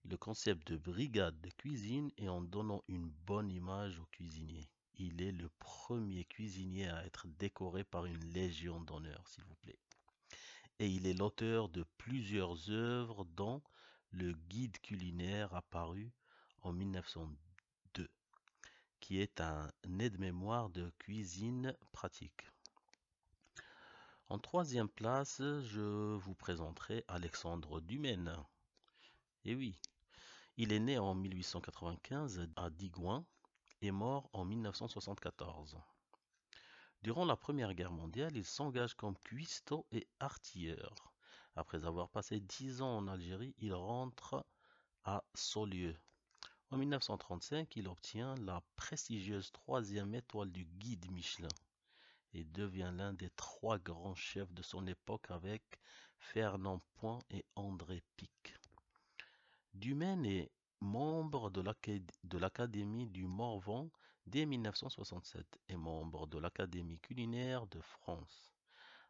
le 0.05 0.17
concept 0.17 0.73
de 0.73 0.77
brigade 0.77 1.41
de 1.41 1.51
cuisine 1.51 2.11
et 2.17 2.29
en 2.29 2.41
donnant 2.41 2.83
une 2.89 3.09
bonne 3.09 3.51
image 3.51 4.01
au 4.01 4.07
cuisinier. 4.07 4.69
Il 4.97 5.23
est 5.23 5.33
le 5.33 5.49
premier 5.59 6.25
cuisinier 6.25 6.89
à 6.89 7.05
être 7.07 7.29
décoré 7.39 7.85
par 7.85 8.07
une 8.07 8.25
légion 8.33 8.81
d'honneur, 8.81 9.27
s'il 9.29 9.45
vous 9.45 9.55
plaît. 9.57 9.79
Et 10.81 10.89
il 10.89 11.07
est 11.07 11.15
l'auteur 11.15 11.69
de 11.69 11.85
plusieurs 11.99 12.71
œuvres 12.71 13.25
dont 13.25 13.63
le 14.11 14.33
guide 14.33 14.79
culinaire 14.81 15.55
apparu 15.55 16.13
en 16.63 16.73
1902, 16.73 17.52
qui 19.03 19.21
est 19.21 19.41
un 19.41 19.69
aide-mémoire 19.99 20.71
de 20.71 20.89
cuisine 21.01 21.77
pratique. 21.91 22.47
En 24.29 24.39
troisième 24.39 24.89
place, 24.89 25.43
je 25.43 26.15
vous 26.15 26.37
présenterai 26.37 27.05
Alexandre 27.09 27.81
Dumaine. 27.81 28.33
Et 29.45 29.57
oui, 29.57 29.77
il 30.57 30.73
est 30.73 30.79
né 30.79 30.99
en 30.99 31.17
1895 31.17 32.49
à 32.55 32.71
Digoin 32.71 33.27
et 33.81 33.91
mort 33.91 34.31
en 34.33 34.45
1974. 34.45 35.77
Durant 37.03 37.25
la 37.25 37.37
Première 37.37 37.75
Guerre 37.75 37.91
mondiale, 37.91 38.37
il 38.37 38.45
s'engage 38.45 38.95
comme 38.95 39.19
cuistot 39.19 39.85
et 39.91 40.07
artilleur. 40.21 41.13
Après 41.57 41.85
avoir 41.85 42.09
passé 42.09 42.39
dix 42.39 42.81
ans 42.83 42.99
en 42.99 43.09
Algérie, 43.09 43.57
il 43.59 43.75
rentre 43.75 44.47
à 45.05 45.25
Saulieu. 45.35 45.97
En 46.73 46.79
1935, 46.79 47.77
il 47.77 47.87
obtient 47.87 48.35
la 48.37 48.63
prestigieuse 48.77 49.53
troisième 49.53 50.15
étoile 50.15 50.51
du 50.51 50.65
guide 50.65 51.05
Michelin 51.11 51.49
et 52.33 52.45
devient 52.45 52.91
l'un 52.95 53.13
des 53.13 53.29
trois 53.37 53.79
grands 53.79 54.15
chefs 54.15 54.55
de 54.55 54.63
son 54.63 54.87
époque 54.87 55.31
avec 55.31 55.63
Fernand 56.19 56.81
Point 56.95 57.19
et 57.29 57.45
André 57.57 58.03
Pic. 58.17 58.55
Dumaine 59.75 60.25
est 60.25 60.51
membre 60.81 61.51
de 61.51 62.39
l'Académie 62.39 63.07
du 63.07 63.27
Morvan 63.27 63.91
dès 64.27 64.47
1967 64.47 65.45
et 65.69 65.77
membre 65.77 66.27
de 66.27 66.39
l'Académie 66.39 67.01
culinaire 67.01 67.67
de 67.67 67.83
France. 67.83 68.55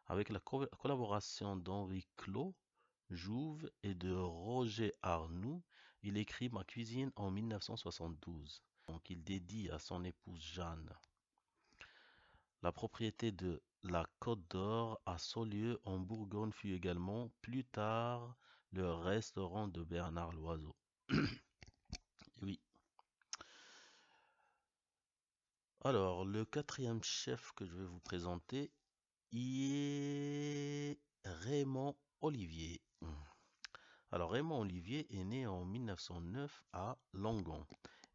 Avec 0.07 0.27
la 0.27 0.41
collaboration 0.41 1.55
d'Henri 1.55 2.05
Clos, 2.17 2.53
Jouve 3.09 3.71
et 3.83 3.95
de 3.95 4.13
Roger 4.13 4.91
Arnoux, 5.01 5.63
il 6.03 6.17
écrit 6.17 6.49
Ma 6.49 6.63
cuisine 6.63 7.11
en 7.15 7.31
1972, 7.31 8.61
donc 8.87 9.09
il 9.09 9.23
dédie 9.23 9.69
à 9.69 9.79
son 9.79 10.03
épouse 10.03 10.41
Jeanne. 10.41 10.93
La 12.61 12.71
propriété 12.71 13.31
de 13.31 13.61
la 13.83 14.05
Côte 14.19 14.45
d'Or 14.49 15.01
à 15.05 15.17
Saulieu 15.17 15.79
en 15.83 15.99
Bourgogne 15.99 16.51
fut 16.51 16.73
également 16.73 17.31
plus 17.41 17.65
tard 17.65 18.37
le 18.71 18.91
restaurant 18.91 19.67
de 19.67 19.83
Bernard 19.83 20.31
Loiseau. 20.33 20.75
oui. 22.41 22.59
Alors, 25.83 26.25
le 26.25 26.45
quatrième 26.45 27.03
chef 27.03 27.51
que 27.53 27.65
je 27.65 27.75
vais 27.75 27.85
vous 27.85 27.99
présenter 27.99 28.71
est 29.33 30.97
Raymond 31.25 31.95
Olivier. 32.21 32.81
Alors, 34.13 34.29
Raymond 34.29 34.59
Olivier 34.59 35.07
est 35.09 35.23
né 35.23 35.47
en 35.47 35.65
1909 35.65 36.63
à 36.71 36.99
Langon 37.13 37.65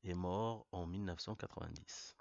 et 0.04 0.14
mort 0.14 0.64
en 0.70 0.86
1990. 0.86 2.16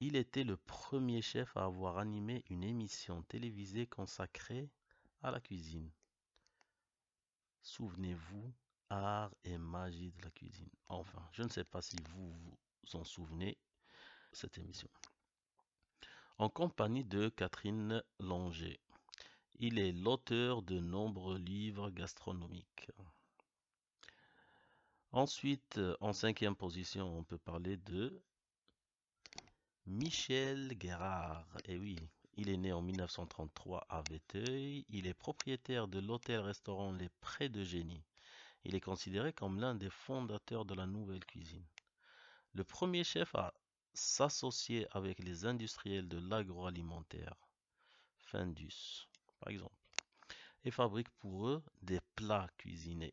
Il 0.00 0.16
était 0.16 0.42
le 0.42 0.56
premier 0.56 1.20
chef 1.20 1.54
à 1.54 1.64
avoir 1.64 1.98
animé 1.98 2.42
une 2.48 2.64
émission 2.64 3.22
télévisée 3.24 3.86
consacrée 3.86 4.70
à 5.20 5.30
la 5.30 5.38
cuisine. 5.38 5.90
Souvenez-vous, 7.60 8.50
art 8.88 9.34
et 9.44 9.58
magie 9.58 10.12
de 10.12 10.22
la 10.22 10.30
cuisine. 10.30 10.72
Enfin, 10.88 11.28
je 11.32 11.42
ne 11.42 11.50
sais 11.50 11.64
pas 11.64 11.82
si 11.82 11.96
vous 12.08 12.32
vous 12.32 12.96
en 12.96 13.04
souvenez 13.04 13.58
cette 14.32 14.56
émission. 14.56 14.88
En 16.38 16.48
compagnie 16.48 17.04
de 17.04 17.28
Catherine 17.28 18.02
Langer. 18.18 18.81
Il 19.64 19.78
est 19.78 19.92
l'auteur 19.92 20.60
de 20.60 20.80
nombreux 20.80 21.38
livres 21.38 21.88
gastronomiques. 21.90 22.90
Ensuite, 25.12 25.78
en 26.00 26.12
cinquième 26.12 26.56
position, 26.56 27.16
on 27.16 27.22
peut 27.22 27.38
parler 27.38 27.76
de 27.76 28.20
Michel 29.86 30.76
Guérard. 30.76 31.46
Eh 31.66 31.78
oui, 31.78 31.94
il 32.34 32.48
est 32.48 32.56
né 32.56 32.72
en 32.72 32.82
1933 32.82 33.86
à 33.88 34.02
Véteuil. 34.10 34.84
Il 34.88 35.06
est 35.06 35.14
propriétaire 35.14 35.86
de 35.86 36.00
l'hôtel-restaurant 36.00 36.90
Les 36.90 37.10
Prés 37.20 37.48
de 37.48 37.62
Génie. 37.62 38.02
Il 38.64 38.74
est 38.74 38.80
considéré 38.80 39.32
comme 39.32 39.60
l'un 39.60 39.76
des 39.76 39.90
fondateurs 39.90 40.64
de 40.64 40.74
la 40.74 40.86
nouvelle 40.86 41.24
cuisine. 41.24 41.68
Le 42.54 42.64
premier 42.64 43.04
chef 43.04 43.32
à 43.36 43.54
s'associer 43.94 44.88
avec 44.90 45.20
les 45.20 45.46
industriels 45.46 46.08
de 46.08 46.18
l'agroalimentaire, 46.18 47.36
Findus 48.24 49.06
par 49.42 49.50
exemple, 49.50 49.74
et 50.64 50.70
fabrique 50.70 51.10
pour 51.18 51.48
eux 51.48 51.62
des 51.82 52.00
plats 52.14 52.48
cuisinés. 52.58 53.12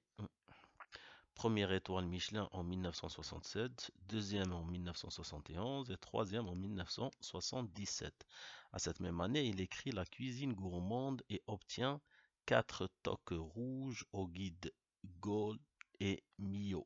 Première 1.33 1.71
étoile 1.71 2.05
Michelin 2.05 2.47
en 2.51 2.63
1967, 2.63 3.91
deuxième 4.07 4.51
en 4.51 4.63
1971 4.63 5.89
et 5.89 5.97
troisième 5.97 6.47
en 6.47 6.55
1977. 6.55 8.13
À 8.73 8.77
cette 8.77 8.99
même 8.99 9.21
année, 9.21 9.45
il 9.45 9.59
écrit 9.59 9.91
La 9.91 10.05
cuisine 10.05 10.53
gourmande 10.53 11.23
et 11.29 11.41
obtient 11.47 11.99
quatre 12.45 12.89
toques 13.01 13.31
rouges 13.31 14.05
au 14.11 14.27
guide 14.27 14.71
Gold 15.19 15.59
et 15.99 16.21
Mio. 16.37 16.85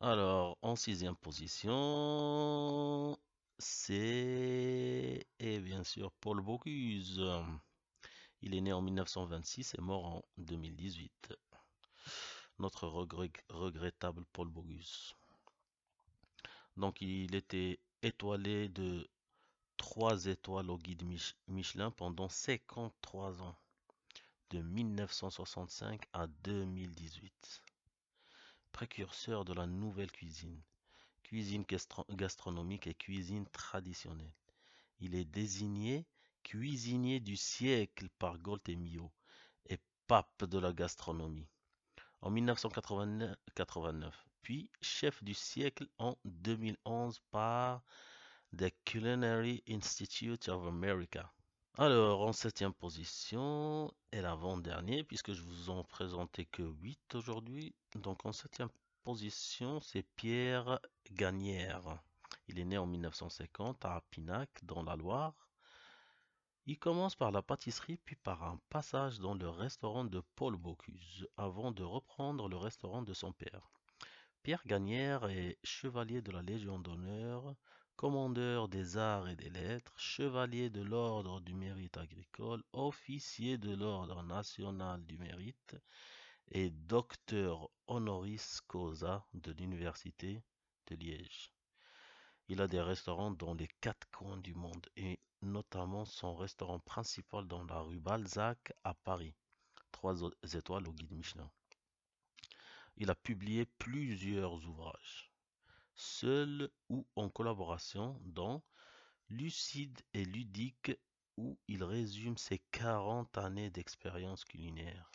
Alors, 0.00 0.56
en 0.62 0.76
sixième 0.76 1.16
position, 1.16 3.18
c'est 3.58 5.26
et 5.38 5.58
bien 5.60 5.84
sûr 5.84 6.12
Paul 6.20 6.40
Bocuse. 6.40 7.22
Il 8.42 8.54
est 8.54 8.60
né 8.60 8.72
en 8.72 8.82
1926 8.82 9.74
et 9.74 9.80
mort 9.80 10.04
en 10.04 10.22
2018. 10.38 11.34
Notre 12.58 12.88
regrettable 13.48 14.24
Paul 14.32 14.48
Bocuse. 14.48 15.14
Donc, 16.76 17.00
il 17.00 17.34
était 17.34 17.78
étoilé 18.02 18.68
de 18.68 19.08
3 19.76 20.26
étoiles 20.26 20.70
au 20.70 20.78
guide 20.78 21.04
Michelin 21.48 21.90
pendant 21.90 22.28
53 22.28 23.42
ans, 23.42 23.56
de 24.50 24.60
1965 24.60 26.02
à 26.12 26.26
2018 26.26 27.62
précurseur 28.74 29.44
de 29.44 29.54
la 29.54 29.66
nouvelle 29.66 30.10
cuisine, 30.10 30.60
cuisine 31.24 31.64
gastronomique 32.10 32.86
et 32.86 32.94
cuisine 32.94 33.46
traditionnelle. 33.48 34.32
Il 35.00 35.16
est 35.16 35.24
désigné 35.24 36.06
cuisinier 36.44 37.18
du 37.20 37.36
siècle 37.36 38.08
par 38.18 38.38
Goltemio 38.38 39.10
et 39.66 39.78
pape 40.06 40.44
de 40.44 40.58
la 40.58 40.72
gastronomie 40.72 41.48
en 42.20 42.30
1989, 42.30 44.26
puis 44.42 44.70
chef 44.80 45.22
du 45.24 45.34
siècle 45.34 45.88
en 45.98 46.16
2011 46.24 47.20
par 47.30 47.82
The 48.56 48.72
Culinary 48.84 49.62
Institute 49.68 50.48
of 50.48 50.66
America. 50.66 51.30
Alors, 51.76 52.22
en 52.22 52.32
septième 52.32 52.72
position, 52.72 53.92
et 54.12 54.20
l'avant-dernier, 54.20 55.02
puisque 55.02 55.32
je 55.32 55.42
vous 55.42 55.70
en 55.70 55.82
présentais 55.82 56.44
que 56.44 56.62
8 56.62 57.16
aujourd'hui. 57.16 57.74
Donc, 57.96 58.24
en 58.24 58.32
septième 58.32 58.70
c'est 59.82 60.02
Pierre 60.16 60.80
Gagnère. 61.10 62.02
Il 62.48 62.58
est 62.58 62.64
né 62.64 62.78
en 62.78 62.86
1950 62.86 63.84
à 63.84 64.02
Pinac, 64.10 64.48
dans 64.62 64.82
la 64.82 64.96
Loire. 64.96 65.34
Il 66.64 66.78
commence 66.78 67.14
par 67.14 67.30
la 67.30 67.42
pâtisserie, 67.42 67.98
puis 67.98 68.16
par 68.16 68.42
un 68.42 68.58
passage 68.70 69.18
dans 69.18 69.34
le 69.34 69.48
restaurant 69.50 70.04
de 70.04 70.22
Paul 70.36 70.56
Bocuse, 70.56 71.28
avant 71.36 71.70
de 71.70 71.82
reprendre 71.82 72.48
le 72.48 72.56
restaurant 72.56 73.02
de 73.02 73.12
son 73.12 73.32
père. 73.32 73.70
Pierre 74.42 74.62
Gagnère 74.66 75.26
est 75.26 75.58
chevalier 75.62 76.22
de 76.22 76.32
la 76.32 76.40
Légion 76.40 76.78
d'honneur, 76.78 77.54
commandeur 77.96 78.68
des 78.68 78.96
arts 78.96 79.28
et 79.28 79.36
des 79.36 79.50
lettres, 79.50 79.92
chevalier 79.98 80.70
de 80.70 80.80
l'ordre 80.80 81.42
du 81.42 81.52
mérite 81.52 81.98
agricole, 81.98 82.62
officier 82.72 83.58
de 83.58 83.74
l'ordre 83.74 84.22
national 84.22 85.04
du 85.04 85.18
mérite 85.18 85.76
et 86.50 86.70
docteur 86.70 87.70
honoris 87.86 88.60
causa 88.62 89.26
de 89.34 89.52
l'université 89.52 90.42
de 90.86 90.96
Liège. 90.96 91.52
Il 92.48 92.60
a 92.60 92.66
des 92.66 92.80
restaurants 92.80 93.30
dans 93.30 93.54
les 93.54 93.68
quatre 93.80 94.10
coins 94.10 94.38
du 94.38 94.54
monde 94.54 94.86
et 94.96 95.18
notamment 95.42 96.04
son 96.04 96.34
restaurant 96.34 96.78
principal 96.78 97.46
dans 97.46 97.64
la 97.64 97.80
rue 97.80 98.00
Balzac 98.00 98.72
à 98.84 98.94
Paris. 98.94 99.34
Trois 99.92 100.16
étoiles 100.52 100.88
au 100.88 100.92
guide 100.92 101.12
Michelin. 101.12 101.50
Il 102.96 103.10
a 103.10 103.14
publié 103.14 103.66
plusieurs 103.66 104.54
ouvrages 104.66 105.30
seul 105.96 106.70
ou 106.88 107.06
en 107.16 107.28
collaboration 107.28 108.20
dans 108.24 108.62
Lucide 109.30 110.00
et 110.12 110.24
ludique 110.24 110.92
où 111.36 111.58
il 111.68 111.82
résume 111.82 112.36
ses 112.36 112.58
40 112.70 113.38
années 113.38 113.70
d'expérience 113.70 114.44
culinaire. 114.44 115.10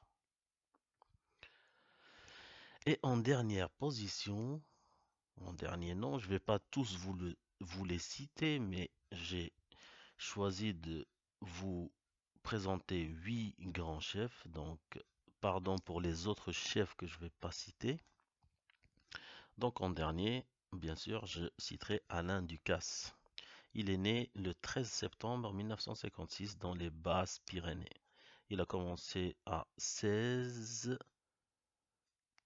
Et 2.89 2.97
en 3.03 3.17
dernière 3.17 3.69
position, 3.69 4.59
en 5.45 5.53
dernier 5.53 5.93
nom, 5.93 6.17
je 6.17 6.25
ne 6.25 6.31
vais 6.31 6.39
pas 6.39 6.57
tous 6.57 6.97
vous, 6.97 7.85
les 7.85 7.99
citer, 7.99 8.57
mais 8.57 8.89
j'ai 9.11 9.53
choisi 10.17 10.73
de 10.73 11.07
vous 11.39 11.91
présenter 12.41 13.03
huit 13.03 13.53
grands 13.59 13.99
chefs, 13.99 14.47
donc 14.47 14.79
pardon 15.39 15.77
pour 15.77 16.01
les 16.01 16.25
autres 16.25 16.51
chefs 16.51 16.95
que 16.95 17.05
je 17.05 17.17
ne 17.17 17.25
vais 17.25 17.33
pas 17.39 17.51
citer. 17.51 17.99
Donc 19.59 19.81
en 19.81 19.91
dernier, 19.91 20.43
Bien 20.73 20.95
sûr, 20.95 21.27
je 21.27 21.45
citerai 21.59 22.01
Alain 22.09 22.41
Ducasse. 22.41 23.13
Il 23.75 23.91
est 23.91 23.97
né 23.97 24.31
le 24.33 24.55
13 24.55 24.89
septembre 24.89 25.53
1956 25.53 26.57
dans 26.57 26.73
les 26.73 26.89
Basses-Pyrénées. 26.89 28.01
Il 28.49 28.59
a 28.61 28.65
commencé 28.65 29.35
à 29.45 29.67
16 29.77 30.97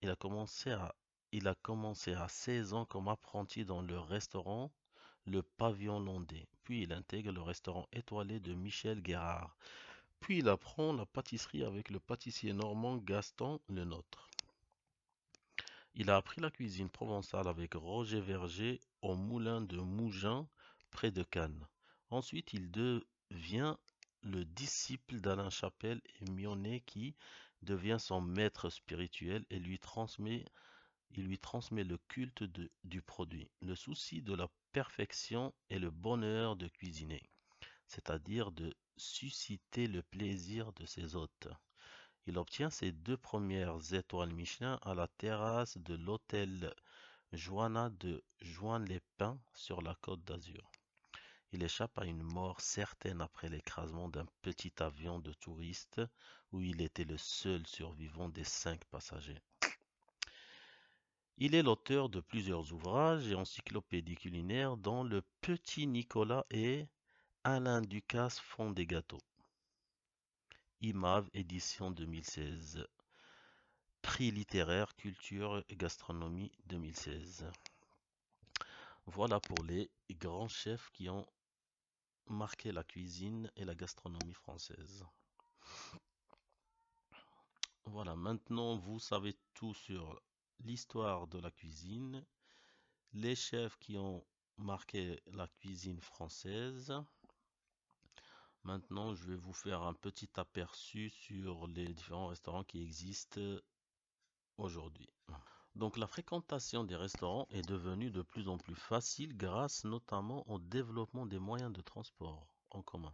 il 0.04 0.10
a 0.10 0.18
commencé 0.18 0.72
à 0.72 0.94
il 1.32 1.48
a 1.48 1.56
commencé 1.56 2.14
à 2.14 2.28
16 2.28 2.74
ans 2.74 2.86
comme 2.86 3.08
apprenti 3.08 3.64
dans 3.64 3.82
le 3.82 3.98
restaurant 3.98 4.70
Le 5.26 5.42
Pavillon 5.42 6.00
Landais. 6.00 6.46
Puis 6.64 6.84
il 6.84 6.94
intègre 6.94 7.32
le 7.32 7.42
restaurant 7.42 7.88
étoilé 7.92 8.40
de 8.40 8.54
Michel 8.54 9.02
Guérard. 9.02 9.56
Puis 10.20 10.40
il 10.40 10.50
apprend 10.50 10.94
la 10.94 11.06
pâtisserie 11.06 11.64
avec 11.64 11.90
le 11.90 12.00
pâtissier 12.00 12.54
normand 12.54 12.98
Gaston 12.98 13.60
Lenôtre. 13.70 14.30
Il 15.96 16.10
a 16.12 16.18
appris 16.18 16.42
la 16.42 16.52
cuisine 16.52 16.90
provençale 16.90 17.48
avec 17.48 17.74
Roger 17.74 18.20
Verger 18.20 18.80
au 19.02 19.16
moulin 19.16 19.62
de 19.62 19.78
Mougins, 19.78 20.48
près 20.92 21.12
de 21.12 21.24
Cannes. 21.24 21.66
Ensuite, 22.12 22.54
il 22.54 22.70
devient 22.70 23.76
le 24.22 24.46
disciple 24.46 25.20
d'Alain 25.20 25.50
Chapelle 25.50 26.02
et 26.20 26.30
Mionnet 26.30 26.82
qui 26.86 27.16
devient 27.64 27.98
son 28.00 28.22
maître 28.22 28.70
spirituel 28.70 29.46
et 29.50 29.60
lui 29.60 29.80
transmet, 29.80 30.46
le 31.16 31.98
culte 32.08 32.44
du 32.84 33.02
produit, 33.02 33.50
le 33.62 33.76
souci 33.76 34.22
de 34.22 34.34
la 34.34 34.50
perfection 34.72 35.54
et 35.70 35.80
le 35.80 35.92
bonheur 35.92 36.56
de 36.56 36.68
cuisiner, 36.68 37.24
c'est-à-dire 37.88 38.52
de 38.52 38.76
susciter 38.98 39.88
le 39.88 40.02
plaisir 40.04 40.74
de 40.74 40.86
ses 40.86 41.16
hôtes. 41.16 41.48
Il 42.26 42.38
obtient 42.38 42.70
ses 42.70 42.92
deux 42.92 43.18
premières 43.18 43.94
étoiles 43.94 44.34
Michelin 44.34 44.80
à 44.82 44.94
la 44.94 45.08
terrasse 45.08 45.78
de 45.78 45.96
l'hôtel 45.96 46.74
Joanna 47.34 47.90
de 47.90 48.24
Juan-les-Pins 48.42 49.40
sur 49.54 49.82
la 49.82 49.96
côte 49.96 50.24
d'Azur. 50.24 50.73
Il 51.56 51.62
échappe 51.62 52.00
à 52.00 52.06
une 52.06 52.24
mort 52.24 52.60
certaine 52.62 53.22
après 53.22 53.48
l'écrasement 53.48 54.10
d'un 54.10 54.26
petit 54.42 54.74
avion 54.80 55.20
de 55.20 55.32
touristes 55.34 56.02
où 56.52 56.62
il 56.62 56.82
était 56.82 57.04
le 57.04 57.18
seul 57.20 57.66
survivant 57.68 58.28
des 58.28 58.44
cinq 58.44 58.84
passagers. 58.86 59.40
Il 61.38 61.54
est 61.54 61.62
l'auteur 61.62 62.10
de 62.10 62.22
plusieurs 62.22 62.74
ouvrages 62.74 63.28
et 63.28 63.36
encyclopédies 63.36 64.16
culinaires 64.16 64.78
dont 64.78 65.04
Le 65.04 65.22
Petit 65.42 65.86
Nicolas 65.86 66.44
et 66.50 66.88
Alain 67.44 67.82
Ducasse 67.82 68.40
font 68.40 68.72
des 68.72 68.88
gâteaux. 68.88 69.22
IMAV 70.82 71.30
édition 71.36 71.92
2016. 71.92 72.84
Prix 74.02 74.32
littéraire, 74.32 74.96
culture 74.96 75.64
et 75.70 75.76
gastronomie 75.76 76.52
2016. 76.66 77.46
Voilà 79.06 79.40
pour 79.40 79.64
les 79.66 79.92
grands 80.10 80.48
chefs 80.48 80.90
qui 80.94 81.10
ont 81.10 81.28
marqué 82.28 82.72
la 82.72 82.84
cuisine 82.84 83.52
et 83.56 83.66
la 83.66 83.76
gastronomie 83.76 84.34
française. 84.34 85.06
Voilà, 87.86 88.16
maintenant 88.16 88.78
vous 88.78 89.00
savez 89.00 89.38
tout 89.54 89.74
sur 89.74 90.22
l'histoire 90.60 91.28
de 91.28 91.40
la 91.40 91.52
cuisine, 91.52 92.26
les 93.14 93.36
chefs 93.36 93.78
qui 93.80 93.98
ont 93.98 94.26
marqué 94.58 95.22
la 95.28 95.48
cuisine 95.48 96.00
française, 96.00 96.94
Maintenant, 98.64 99.14
je 99.14 99.26
vais 99.26 99.36
vous 99.36 99.52
faire 99.52 99.82
un 99.82 99.94
petit 99.94 100.30
aperçu 100.36 101.10
sur 101.10 101.68
les 101.68 101.86
différents 101.94 102.28
restaurants 102.28 102.64
qui 102.64 102.82
existent 102.82 103.42
aujourd'hui. 104.58 105.10
Donc 105.76 105.98
la 105.98 106.08
fréquentation 106.08 106.84
des 106.84 106.96
restaurants 106.96 107.48
est 107.50 107.68
devenue 107.68 108.12
de 108.12 108.22
plus 108.22 108.48
en 108.48 108.58
plus 108.58 108.76
facile 108.76 109.36
grâce 109.36 109.84
notamment 109.86 110.48
au 110.50 110.60
développement 110.60 111.26
des 111.26 111.40
moyens 111.40 111.74
de 111.74 111.82
transport 111.82 112.48
en 112.70 112.82
commun. 112.82 113.14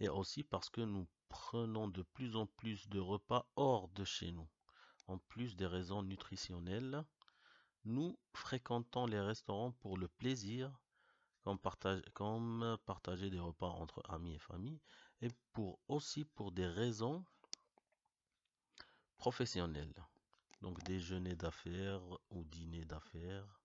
Et 0.00 0.08
aussi 0.08 0.44
parce 0.44 0.70
que 0.70 0.80
nous 0.80 1.06
prenons 1.28 1.88
de 1.88 2.02
plus 2.02 2.36
en 2.36 2.46
plus 2.46 2.88
de 2.88 3.00
repas 3.00 3.46
hors 3.56 3.88
de 3.88 4.04
chez 4.04 4.30
nous. 4.30 4.48
En 5.06 5.18
plus 5.18 5.56
des 5.56 5.66
raisons 5.66 6.02
nutritionnelles, 6.02 7.04
Nous 7.86 8.18
fréquentons 8.32 9.06
les 9.06 9.20
restaurants 9.20 9.72
pour 9.72 9.98
le 9.98 10.08
plaisir, 10.08 10.72
comme, 11.42 11.58
partager 12.86 13.28
des 13.28 13.38
repas 13.38 13.68
entre 13.68 14.02
amis 14.08 14.34
et 14.34 14.38
famille, 14.38 14.80
et 15.20 15.28
pour 15.52 15.78
aussi 15.88 16.24
pour 16.24 16.50
des 16.50 16.66
raisons 16.66 17.22
professionnelles. 19.18 19.94
Donc 20.64 20.82
déjeuner 20.84 21.36
d'affaires 21.36 22.00
ou 22.30 22.42
dîner 22.44 22.86
d'affaires. 22.86 23.60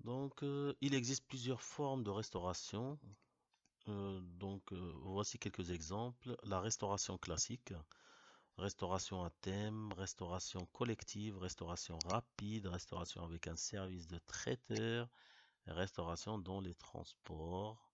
Donc 0.00 0.42
euh, 0.42 0.74
il 0.82 0.94
existe 0.94 1.26
plusieurs 1.26 1.62
formes 1.62 2.04
de 2.04 2.10
restauration. 2.10 2.98
Euh, 3.88 4.20
donc 4.20 4.74
euh, 4.74 4.92
voici 5.04 5.38
quelques 5.38 5.70
exemples. 5.70 6.36
La 6.42 6.60
restauration 6.60 7.16
classique, 7.16 7.72
restauration 8.58 9.24
à 9.24 9.30
thème, 9.40 9.90
restauration 9.94 10.66
collective, 10.74 11.38
restauration 11.38 11.98
rapide, 12.04 12.66
restauration 12.66 13.24
avec 13.24 13.46
un 13.46 13.56
service 13.56 14.06
de 14.06 14.18
traiteur, 14.26 15.08
restauration 15.66 16.36
dans 16.36 16.60
les 16.60 16.74
transports. 16.74 17.90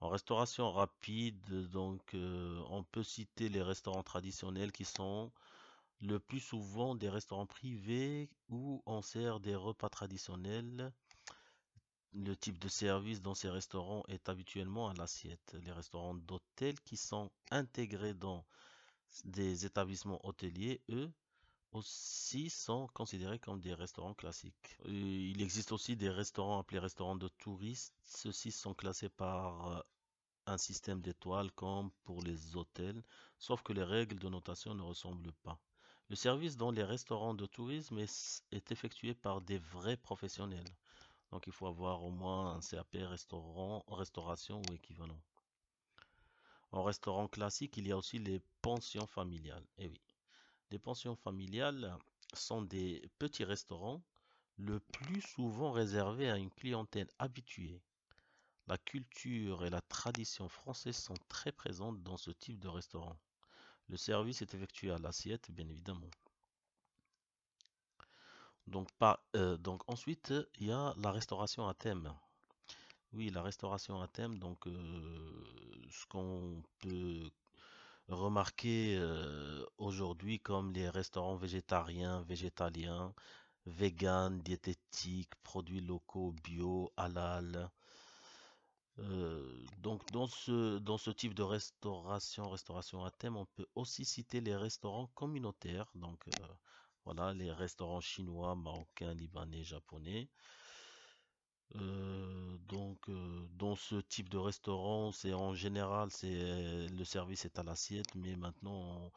En 0.00 0.08
restauration 0.08 0.72
rapide, 0.72 1.68
donc 1.68 2.14
on 2.14 2.82
peut 2.82 3.02
citer 3.02 3.50
les 3.50 3.60
restaurants 3.60 4.02
traditionnels 4.02 4.72
qui 4.72 4.86
sont 4.86 5.30
le 6.00 6.18
plus 6.18 6.40
souvent 6.40 6.94
des 6.94 7.08
restaurants 7.08 7.46
privés 7.46 8.30
où 8.48 8.82
on 8.86 9.02
sert 9.02 9.40
des 9.40 9.54
repas 9.54 9.88
traditionnels. 9.88 10.92
Le 12.12 12.34
type 12.34 12.58
de 12.58 12.68
service 12.68 13.20
dans 13.22 13.34
ces 13.34 13.50
restaurants 13.50 14.02
est 14.08 14.28
habituellement 14.28 14.88
à 14.88 14.94
l'assiette. 14.94 15.56
Les 15.62 15.72
restaurants 15.72 16.14
d'hôtel 16.14 16.80
qui 16.80 16.96
sont 16.96 17.30
intégrés 17.50 18.14
dans 18.14 18.44
des 19.24 19.66
établissements 19.66 20.24
hôteliers, 20.26 20.80
eux, 20.88 21.12
aussi 21.72 22.50
sont 22.50 22.88
considérés 22.94 23.38
comme 23.38 23.60
des 23.60 23.74
restaurants 23.74 24.14
classiques. 24.14 24.76
Il 24.86 25.40
existe 25.40 25.72
aussi 25.72 25.96
des 25.96 26.10
restaurants 26.10 26.58
appelés 26.58 26.80
restaurants 26.80 27.16
de 27.16 27.28
touristes. 27.28 27.94
Ceux-ci 28.02 28.50
sont 28.50 28.74
classés 28.74 29.08
par 29.08 29.68
euh, 29.68 29.80
un 30.46 30.58
système 30.58 31.00
d'étoiles 31.00 31.52
comme 31.52 31.90
pour 32.04 32.22
les 32.22 32.56
hôtels, 32.56 33.04
sauf 33.38 33.62
que 33.62 33.72
les 33.72 33.84
règles 33.84 34.18
de 34.18 34.28
notation 34.28 34.74
ne 34.74 34.82
ressemblent 34.82 35.32
pas. 35.44 35.60
Le 36.10 36.16
service 36.16 36.56
dans 36.56 36.72
les 36.72 36.82
restaurants 36.82 37.34
de 37.34 37.46
tourisme 37.46 38.00
est, 38.00 38.72
effectué 38.72 39.14
par 39.14 39.40
des 39.40 39.58
vrais 39.58 39.96
professionnels. 39.96 40.74
Donc 41.30 41.46
il 41.46 41.52
faut 41.52 41.68
avoir 41.68 42.02
au 42.02 42.10
moins 42.10 42.56
un 42.56 42.60
CAP 42.60 42.96
restaurant, 43.08 43.84
restauration 43.86 44.60
ou 44.68 44.74
équivalent. 44.74 45.20
En 46.72 46.82
restaurant 46.82 47.28
classique, 47.28 47.76
il 47.76 47.86
y 47.86 47.92
a 47.92 47.96
aussi 47.96 48.18
les 48.18 48.40
pensions 48.60 49.06
familiales. 49.06 49.64
Eh 49.78 49.86
oui, 49.86 50.00
les 50.72 50.80
pensions 50.80 51.14
familiales 51.14 51.96
sont 52.34 52.62
des 52.62 53.08
petits 53.20 53.44
restaurants, 53.44 54.02
le 54.56 54.80
plus 54.80 55.20
souvent 55.20 55.70
réservés 55.70 56.28
à 56.28 56.38
une 56.38 56.50
clientèle 56.50 57.08
habituée. 57.20 57.80
La 58.66 58.78
culture 58.78 59.64
et 59.64 59.70
la 59.70 59.80
tradition 59.80 60.48
française 60.48 60.96
sont 60.96 61.20
très 61.28 61.52
présentes 61.52 62.02
dans 62.02 62.16
ce 62.16 62.32
type 62.32 62.58
de 62.58 62.68
restaurant. 62.68 63.16
Le 63.90 63.96
service 63.96 64.40
est 64.40 64.54
effectué 64.54 64.92
à 64.92 64.98
l'assiette, 64.98 65.50
bien 65.50 65.68
évidemment. 65.68 66.10
Donc, 68.68 68.88
euh, 69.34 69.56
donc 69.56 69.82
ensuite, 69.88 70.32
il 70.60 70.68
y 70.68 70.72
a 70.72 70.94
la 70.96 71.10
restauration 71.10 71.66
à 71.66 71.74
thème. 71.74 72.14
Oui, 73.12 73.30
la 73.30 73.42
restauration 73.42 74.00
à 74.00 74.06
thème, 74.06 74.38
donc 74.38 74.68
euh, 74.68 75.44
ce 75.90 76.06
qu'on 76.06 76.62
peut 76.78 77.28
remarquer 78.08 78.96
euh, 78.96 79.64
aujourd'hui 79.78 80.38
comme 80.38 80.72
les 80.72 80.88
restaurants 80.88 81.34
végétariens, 81.34 82.22
végétaliens, 82.22 83.12
vegan, 83.66 84.38
diététiques, 84.40 85.34
produits 85.42 85.80
locaux, 85.80 86.32
bio, 86.44 86.92
halal, 86.96 87.68
euh, 89.00 89.66
donc 89.78 90.02
dans 90.12 90.26
ce, 90.26 90.78
dans 90.78 90.98
ce 90.98 91.10
type 91.10 91.34
de 91.34 91.42
restauration, 91.42 92.50
restauration 92.50 93.04
à 93.04 93.10
thème, 93.10 93.36
on 93.36 93.46
peut 93.46 93.66
aussi 93.74 94.04
citer 94.04 94.40
les 94.40 94.56
restaurants 94.56 95.08
communautaires. 95.14 95.90
Donc 95.94 96.26
euh, 96.28 96.46
voilà, 97.04 97.32
les 97.32 97.50
restaurants 97.50 98.00
chinois, 98.00 98.54
marocains, 98.54 99.14
libanais, 99.14 99.64
japonais. 99.64 100.28
Euh, 101.76 102.58
donc 102.68 103.10
dans 103.56 103.76
ce 103.76 103.96
type 103.96 104.28
de 104.28 104.38
restaurant, 104.38 105.12
c'est 105.12 105.32
en 105.32 105.54
général, 105.54 106.10
c'est 106.10 106.88
le 106.88 107.04
service 107.04 107.44
est 107.44 107.58
à 107.58 107.62
l'assiette, 107.62 108.14
mais 108.14 108.36
maintenant 108.36 109.10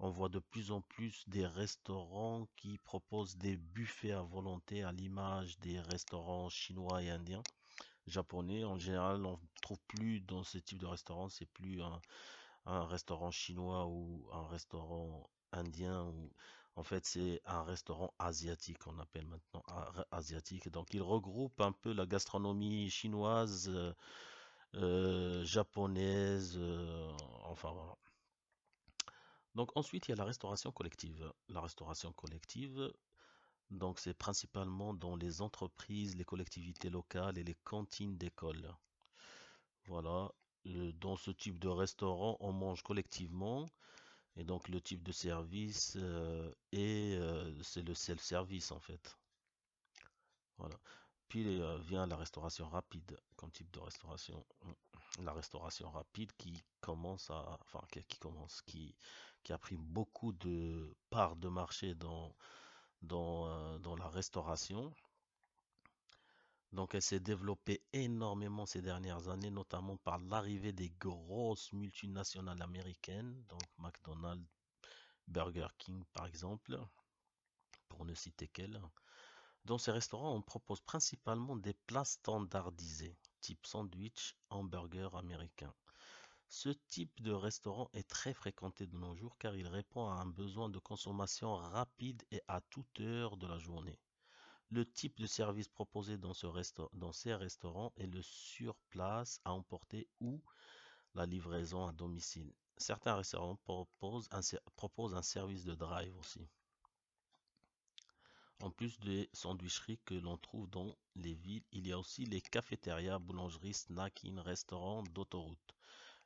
on, 0.00 0.06
on 0.06 0.10
voit 0.10 0.28
de 0.28 0.40
plus 0.40 0.70
en 0.72 0.80
plus 0.82 1.24
des 1.28 1.46
restaurants 1.46 2.46
qui 2.56 2.78
proposent 2.78 3.36
des 3.36 3.56
buffets 3.56 4.12
à 4.12 4.22
volonté 4.22 4.82
à 4.82 4.92
l'image 4.92 5.58
des 5.60 5.80
restaurants 5.80 6.48
chinois 6.48 7.02
et 7.02 7.10
indiens 7.10 7.42
japonais. 8.06 8.64
En 8.64 8.78
général, 8.78 9.24
on 9.24 9.32
ne 9.32 9.60
trouve 9.62 9.78
plus 9.88 10.20
dans 10.20 10.42
ce 10.44 10.58
type 10.58 10.78
de 10.78 10.86
restaurant, 10.86 11.28
c'est 11.28 11.46
plus 11.46 11.82
un, 11.82 12.00
restaurant 12.66 13.30
chinois 13.30 13.86
ou 13.86 14.28
un 14.32 14.46
restaurant 14.48 15.28
indien 15.52 16.04
ou 16.04 16.30
en 16.76 16.84
fait 16.84 17.04
c'est 17.04 17.40
un 17.44 17.64
restaurant 17.64 18.14
asiatique 18.20 18.86
on 18.86 18.98
appelle 19.00 19.26
maintenant 19.26 19.64
asiatique. 20.12 20.68
Donc 20.70 20.92
il 20.94 21.02
regroupe 21.02 21.60
un 21.60 21.72
peu 21.72 21.92
la 21.92 22.06
gastronomie 22.06 22.88
chinoise 22.90 23.68
euh, 23.68 23.92
euh, 24.76 25.44
japonaise 25.44 26.56
euh, 26.56 27.10
enfin 27.44 27.72
voilà. 27.72 27.96
Donc 29.56 29.76
ensuite 29.76 30.06
il 30.06 30.12
y 30.12 30.14
a 30.14 30.16
la 30.16 30.24
restauration 30.24 30.70
collective. 30.70 31.32
La 31.48 31.60
restauration 31.60 32.12
collective 32.12 32.92
donc 33.70 34.00
c'est 34.00 34.14
principalement 34.14 34.94
dans 34.94 35.16
les 35.16 35.42
entreprises, 35.42 36.16
les 36.16 36.24
collectivités 36.24 36.90
locales 36.90 37.38
et 37.38 37.44
les 37.44 37.54
cantines 37.54 38.16
d'école. 38.16 38.74
Voilà. 39.86 40.30
Dans 41.00 41.16
ce 41.16 41.30
type 41.30 41.58
de 41.58 41.68
restaurant, 41.68 42.36
on 42.40 42.52
mange 42.52 42.82
collectivement. 42.82 43.66
Et 44.36 44.44
donc 44.44 44.68
le 44.68 44.80
type 44.80 45.02
de 45.02 45.12
service 45.12 45.96
euh, 45.96 46.52
est 46.72 47.16
euh, 47.16 47.62
c'est 47.62 47.82
le 47.82 47.94
self-service 47.94 48.70
en 48.70 48.80
fait. 48.80 49.18
Voilà. 50.58 50.76
Puis 51.28 51.60
euh, 51.60 51.78
vient 51.78 52.06
la 52.06 52.16
restauration 52.16 52.68
rapide 52.68 53.18
comme 53.36 53.50
type 53.50 53.70
de 53.72 53.80
restauration. 53.80 54.44
La 55.22 55.32
restauration 55.32 55.90
rapide 55.90 56.30
qui 56.36 56.62
commence 56.80 57.30
à, 57.30 57.58
enfin 57.60 57.84
qui, 57.90 58.18
commence, 58.18 58.62
qui, 58.62 58.94
qui 59.42 59.52
a 59.52 59.58
pris 59.58 59.76
beaucoup 59.76 60.32
de 60.32 60.94
parts 61.10 61.36
de 61.36 61.48
marché 61.48 61.94
dans 61.94 62.34
euh, 63.02 63.78
dans, 63.78 63.96
la 63.96 64.08
restauration. 64.08 64.92
Donc 66.72 66.94
elle 66.94 67.02
s'est 67.02 67.20
développée 67.20 67.82
énormément 67.92 68.66
ces 68.66 68.82
dernières 68.82 69.28
années, 69.28 69.50
notamment 69.50 69.96
par 69.98 70.18
l'arrivée 70.18 70.72
des 70.72 70.90
grosses 70.90 71.72
multinationales 71.72 72.62
américaines, 72.62 73.42
donc 73.48 73.62
McDonald's, 73.78 74.46
Burger 75.26 75.68
King 75.78 76.04
par 76.12 76.26
exemple, 76.26 76.78
pour 77.88 78.04
ne 78.04 78.14
citer 78.14 78.48
qu'elles. 78.48 78.80
Dans 79.64 79.78
ces 79.78 79.90
restaurants, 79.90 80.34
on 80.34 80.42
propose 80.42 80.80
principalement 80.80 81.56
des 81.56 81.74
plats 81.74 82.04
standardisés, 82.04 83.16
type 83.40 83.66
sandwich, 83.66 84.36
hamburger 84.50 85.14
américain. 85.16 85.74
Ce 86.52 86.70
type 86.88 87.22
de 87.22 87.30
restaurant 87.30 87.88
est 87.92 88.08
très 88.08 88.34
fréquenté 88.34 88.88
de 88.88 88.96
nos 88.96 89.14
jours 89.14 89.38
car 89.38 89.54
il 89.54 89.68
répond 89.68 90.08
à 90.08 90.14
un 90.14 90.26
besoin 90.26 90.68
de 90.68 90.80
consommation 90.80 91.54
rapide 91.54 92.24
et 92.32 92.42
à 92.48 92.60
toute 92.60 92.98
heure 92.98 93.36
de 93.36 93.46
la 93.46 93.58
journée. 93.58 94.00
Le 94.70 94.84
type 94.84 95.16
de 95.20 95.28
service 95.28 95.68
proposé 95.68 96.18
dans, 96.18 96.34
ces 96.34 97.34
restaurants 97.34 97.92
est 97.96 98.08
le 98.08 98.20
sur 98.20 98.74
place 98.90 99.40
à 99.44 99.52
emporter 99.52 100.08
ou 100.18 100.42
la 101.14 101.24
livraison 101.24 101.86
à 101.86 101.92
domicile. 101.92 102.52
Certains 102.76 103.14
restaurants 103.14 103.56
proposent 103.56 104.28
un, 104.32 105.22
service 105.22 105.64
de 105.64 105.76
drive 105.76 106.18
aussi. 106.18 106.48
En 108.58 108.72
plus 108.72 108.98
des 108.98 109.30
sandwicheries 109.32 110.00
que 110.04 110.14
l'on 110.14 110.36
trouve 110.36 110.68
dans 110.68 110.96
les 111.14 111.34
villes, 111.34 111.64
il 111.70 111.86
y 111.86 111.92
a 111.92 111.98
aussi 111.98 112.24
les 112.24 112.40
cafétérias, 112.40 113.20
boulangeries, 113.20 113.74
snacking, 113.74 114.36
restaurants 114.40 115.04
d'autoroute. 115.04 115.76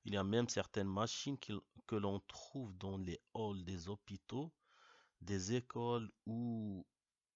Il 0.05 0.15
y 0.15 0.17
a 0.17 0.25
même 0.25 0.49
certaines 0.49 0.89
machines 0.89 1.39
que 1.39 1.97
l'on 1.97 2.21
trouve 2.21 2.77
dans 2.77 2.99
les 2.99 3.21
halls 3.35 3.65
des 3.65 3.89
hôpitaux, 3.89 4.53
des 5.21 5.55
écoles 5.55 6.11
ou 6.27 6.85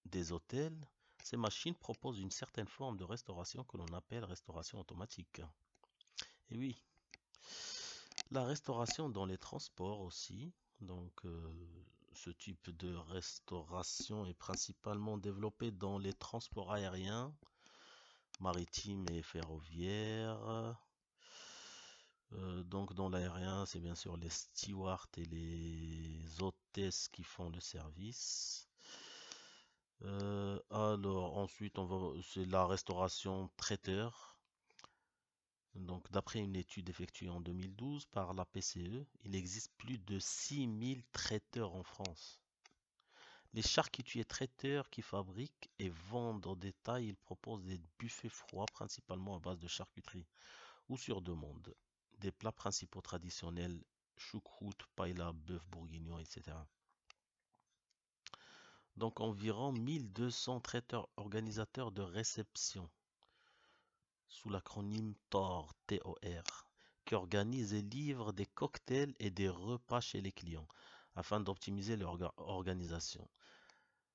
des 0.04 0.32
hôtels. 0.32 0.78
Ces 1.22 1.36
machines 1.36 1.74
proposent 1.74 2.20
une 2.20 2.30
certaine 2.30 2.68
forme 2.68 2.96
de 2.96 3.04
restauration 3.04 3.64
que 3.64 3.76
l'on 3.76 3.92
appelle 3.94 4.24
restauration 4.24 4.80
automatique. 4.80 5.40
Et 6.50 6.58
oui, 6.58 6.82
la 8.30 8.44
restauration 8.44 9.08
dans 9.08 9.24
les 9.24 9.38
transports 9.38 10.00
aussi. 10.00 10.52
Donc, 10.80 11.24
euh, 11.24 11.50
ce 12.12 12.30
type 12.30 12.70
de 12.76 12.94
restauration 12.94 14.26
est 14.26 14.34
principalement 14.34 15.16
développé 15.16 15.70
dans 15.70 15.98
les 15.98 16.12
transports 16.12 16.72
aériens, 16.72 17.34
maritimes 18.40 19.06
et 19.10 19.22
ferroviaires. 19.22 20.78
Euh, 22.32 22.62
donc 22.64 22.94
dans 22.94 23.08
l'aérien, 23.08 23.66
c'est 23.66 23.80
bien 23.80 23.94
sûr 23.94 24.16
les 24.16 24.30
stewards 24.30 25.08
et 25.16 25.24
les 25.24 26.42
hôtesses 26.42 27.08
qui 27.08 27.22
font 27.22 27.50
le 27.50 27.60
service. 27.60 28.68
Euh, 30.02 30.60
alors 30.70 31.38
ensuite, 31.38 31.78
on 31.78 31.84
va, 31.86 32.20
c'est 32.22 32.44
la 32.44 32.66
restauration 32.66 33.50
traiteur. 33.56 34.38
Donc, 35.74 36.10
d'après 36.10 36.40
une 36.40 36.56
étude 36.56 36.88
effectuée 36.88 37.28
en 37.28 37.40
2012 37.40 38.06
par 38.06 38.34
la 38.34 38.44
PCE, 38.44 39.06
il 39.24 39.36
existe 39.36 39.70
plus 39.76 39.98
de 39.98 40.18
6000 40.18 41.04
traiteurs 41.12 41.74
en 41.74 41.82
France. 41.84 42.40
Les 43.54 43.62
charcutiers 43.62 44.24
traiteurs 44.24 44.90
qui 44.90 45.02
fabriquent 45.02 45.70
et 45.78 45.88
vendent 45.88 46.46
au 46.46 46.56
détail, 46.56 47.08
ils 47.08 47.16
proposent 47.16 47.64
des 47.64 47.80
buffets 47.98 48.28
froids 48.28 48.66
principalement 48.72 49.36
à 49.36 49.38
base 49.38 49.58
de 49.58 49.68
charcuterie 49.68 50.26
ou 50.88 50.96
sur 50.98 51.22
demande. 51.22 51.74
Des 52.18 52.32
plats 52.32 52.52
principaux 52.52 53.00
traditionnels, 53.00 53.82
choucroute, 54.16 54.84
paella, 54.96 55.32
bœuf 55.32 55.64
bourguignon, 55.68 56.18
etc. 56.18 56.56
Donc 58.96 59.20
environ 59.20 59.70
1200 59.70 60.60
traiteurs 60.60 61.08
organisateurs 61.16 61.92
de 61.92 62.02
réception 62.02 62.90
sous 64.26 64.48
l'acronyme 64.48 65.14
TOR, 65.30 65.72
T-O-R, 65.86 66.66
qui 67.04 67.14
organisent 67.14 67.74
et 67.74 67.82
livrent 67.82 68.32
des 68.32 68.46
cocktails 68.46 69.14
et 69.20 69.30
des 69.30 69.48
repas 69.48 70.00
chez 70.00 70.20
les 70.20 70.32
clients 70.32 70.66
afin 71.14 71.40
d'optimiser 71.40 71.96
leur 71.96 72.18
organisation. 72.38 73.28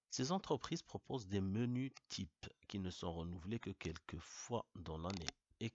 Ces 0.09 0.31
entreprises 0.31 0.83
proposent 0.83 1.27
des 1.27 1.41
menus 1.41 1.91
types 2.09 2.49
qui 2.67 2.79
ne 2.79 2.91
sont 2.91 3.13
renouvelés 3.13 3.59
que 3.59 3.71
quelques 3.71 4.19
fois 4.19 4.65
dans 4.75 4.97
l'année 4.97 5.25
et 5.63 5.71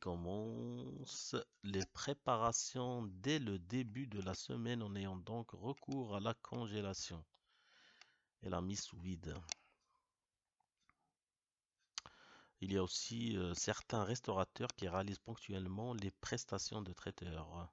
les 1.62 1.87
préparations 1.94 3.09
dès 3.22 3.38
le 3.38 3.59
début 3.59 4.07
de 4.07 4.20
la 4.20 4.35
semaine 4.35 4.83
en 4.83 4.94
ayant 4.94 5.16
donc 5.16 5.53
recours 5.53 6.14
à 6.14 6.20
la 6.20 6.35
congélation 6.35 7.24
et 8.42 8.51
la 8.51 8.61
mise 8.61 8.83
sous 8.83 8.98
vide. 8.98 9.35
Il 12.61 12.70
y 12.70 12.77
a 12.77 12.83
aussi 12.83 13.38
euh, 13.38 13.55
certains 13.55 14.05
restaurateurs 14.05 14.68
qui 14.77 14.88
réalisent 14.88 15.20
ponctuellement 15.20 15.94
les 15.94 16.11
prestations 16.11 16.83
de 16.83 16.92
traiteurs. 16.92 17.72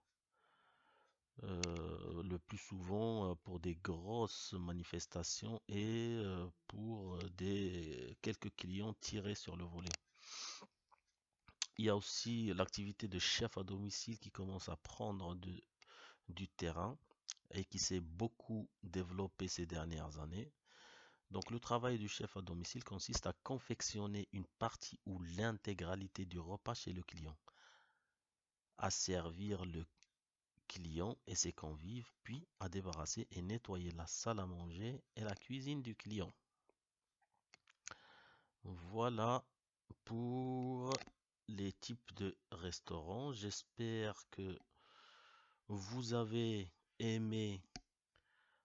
Euh, 1.43 2.23
le 2.23 2.39
plus 2.39 2.58
souvent 2.58 3.32
euh, 3.32 3.36
pour 3.43 3.60
des 3.60 3.75
grosses 3.75 4.54
manifestations 4.54 5.62
et 5.67 6.23
pour 6.67 7.19
des 7.38 8.17
quelques 8.21 8.56
clients 8.56 8.93
tirés 9.01 9.36
sur 9.36 9.58
le 9.58 9.65
volet. 9.65 9.89
Il 11.77 11.85
y 11.85 11.89
a 11.89 11.95
aussi 11.95 12.53
l'activité 12.53 13.07
de 13.07 13.19
chef 13.19 13.57
à 13.57 13.63
domicile 13.63 14.17
qui 14.19 14.31
commence 14.31 14.69
à 14.69 14.77
prendre 14.77 15.35
du 16.29 16.47
terrain 16.47 16.97
et 17.51 17.65
qui 17.65 17.79
s'est 17.79 17.99
beaucoup 17.99 18.69
développé 18.83 19.47
ces 19.47 19.65
dernières 19.65 20.19
années. 20.19 20.51
Donc 21.31 21.51
le 21.51 21.59
travail 21.59 21.97
du 21.97 22.07
chef 22.07 22.38
à 22.38 22.41
domicile 22.41 22.83
consiste 22.83 23.27
à 23.27 23.33
confectionner 23.43 24.27
une 24.31 24.45
partie 24.59 24.99
ou 25.05 25.19
l'intégralité 25.19 26.25
du 26.25 26.39
repas 26.39 26.75
chez 26.75 26.93
le 26.93 27.03
client, 27.03 27.35
à 28.77 28.89
servir 28.89 29.65
le 29.65 29.85
client 30.67 31.17
et 31.27 31.35
ses 31.35 31.51
convives, 31.51 32.09
puis 32.23 32.47
à 32.59 32.69
débarrasser 32.69 33.27
et 33.31 33.41
nettoyer 33.41 33.91
la 33.91 34.07
salle 34.07 34.39
à 34.39 34.45
manger 34.45 35.01
et 35.15 35.21
la 35.21 35.35
cuisine 35.35 35.81
du 35.81 35.95
client. 35.95 36.33
Voilà 38.63 39.43
pour 40.05 40.93
les 41.47 41.73
types 41.73 42.13
de 42.15 42.38
restaurants. 42.51 43.34
J'espère 43.34 44.15
que 44.31 44.58
vous 45.67 46.13
avez 46.13 46.71
aimé 46.99 47.62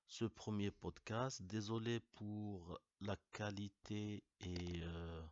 ce 0.06 0.24
premier 0.24 0.70
podcast. 0.70 1.42
Désolé 1.42 2.00
pour 2.14 2.78
la 3.00 3.16
qualité 3.32 4.22
et 4.40 4.82
euh, 4.82 5.22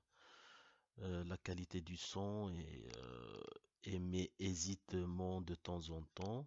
euh, 1.01 1.25
la 1.25 1.37
qualité 1.37 1.81
du 1.81 1.97
son 1.97 2.51
et, 2.51 2.89
euh, 2.97 3.41
et 3.85 3.99
mes 3.99 4.31
hésitements 4.39 5.41
de 5.41 5.55
temps 5.55 5.91
en 5.91 6.03
temps. 6.15 6.47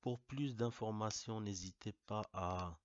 Pour 0.00 0.20
plus 0.20 0.54
d'informations, 0.54 1.40
n'hésitez 1.40 1.92
pas 2.06 2.22
à 2.32 2.78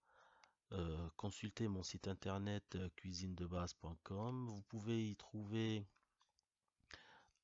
consulter 1.15 1.69
mon 1.69 1.81
site 1.81 2.09
internet 2.09 2.77
cuisinedebase.com. 2.97 4.49
Vous 4.49 4.61
pouvez 4.63 5.11
y 5.11 5.15
trouver 5.15 5.87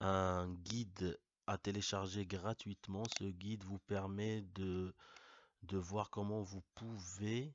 un 0.03 0.49
guide 0.49 1.17
à 1.47 1.57
télécharger 1.57 2.25
gratuitement. 2.25 3.03
Ce 3.17 3.23
guide 3.23 3.63
vous 3.63 3.79
permet 3.79 4.41
de 4.53 4.93
voir 5.71 6.09
comment 6.09 6.41
vous 6.41 6.61
pouvez 6.75 7.53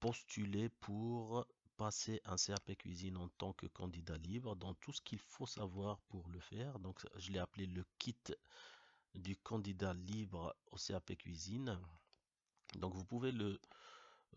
postuler 0.00 0.68
pour 0.80 1.46
passer 1.76 2.20
un 2.24 2.36
CAP 2.36 2.76
cuisine 2.76 3.16
en 3.16 3.28
tant 3.38 3.52
que 3.52 3.66
candidat 3.66 4.16
libre 4.18 4.56
dans 4.56 4.74
tout 4.74 4.92
ce 4.92 5.00
qu'il 5.00 5.18
faut 5.18 5.46
savoir 5.46 5.98
pour 6.08 6.28
le 6.28 6.40
faire. 6.40 6.78
Donc 6.78 7.00
je 7.16 7.30
l'ai 7.32 7.38
appelé 7.38 7.66
le 7.66 7.84
kit 7.98 8.16
du 9.14 9.36
candidat 9.36 9.94
libre 9.94 10.54
au 10.70 10.76
CAP 10.76 11.16
cuisine. 11.16 11.78
Donc 12.74 12.94
vous 12.94 13.04
pouvez 13.04 13.32
le, 13.32 13.60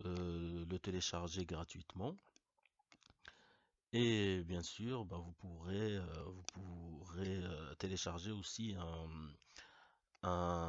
euh, 0.06 0.66
le 0.66 0.80
télécharger 0.80 1.46
gratuitement. 1.46 2.16
Et 3.98 4.44
bien 4.44 4.62
sûr, 4.62 5.06
bah, 5.06 5.16
vous 5.24 5.32
pourrez, 5.32 5.96
euh, 5.96 6.04
vous 6.26 6.44
pourrez 6.54 7.38
euh, 7.38 7.74
télécharger 7.76 8.30
aussi 8.30 8.76
un, 10.22 10.66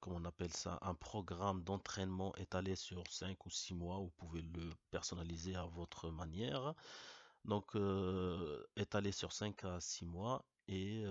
comment 0.00 0.16
on 0.16 0.24
appelle 0.24 0.52
ça, 0.54 0.78
un 0.80 0.94
programme 0.94 1.62
d'entraînement 1.62 2.34
étalé 2.36 2.74
sur 2.74 3.04
5 3.12 3.44
ou 3.44 3.50
6 3.50 3.74
mois. 3.74 3.98
Vous 3.98 4.12
pouvez 4.16 4.40
le 4.40 4.70
personnaliser 4.90 5.56
à 5.56 5.66
votre 5.66 6.08
manière. 6.10 6.72
Donc, 7.44 7.76
euh, 7.76 8.64
étalé 8.76 9.12
sur 9.12 9.32
5 9.34 9.64
à 9.64 9.78
6 9.80 10.06
mois. 10.06 10.42
Et 10.68 11.04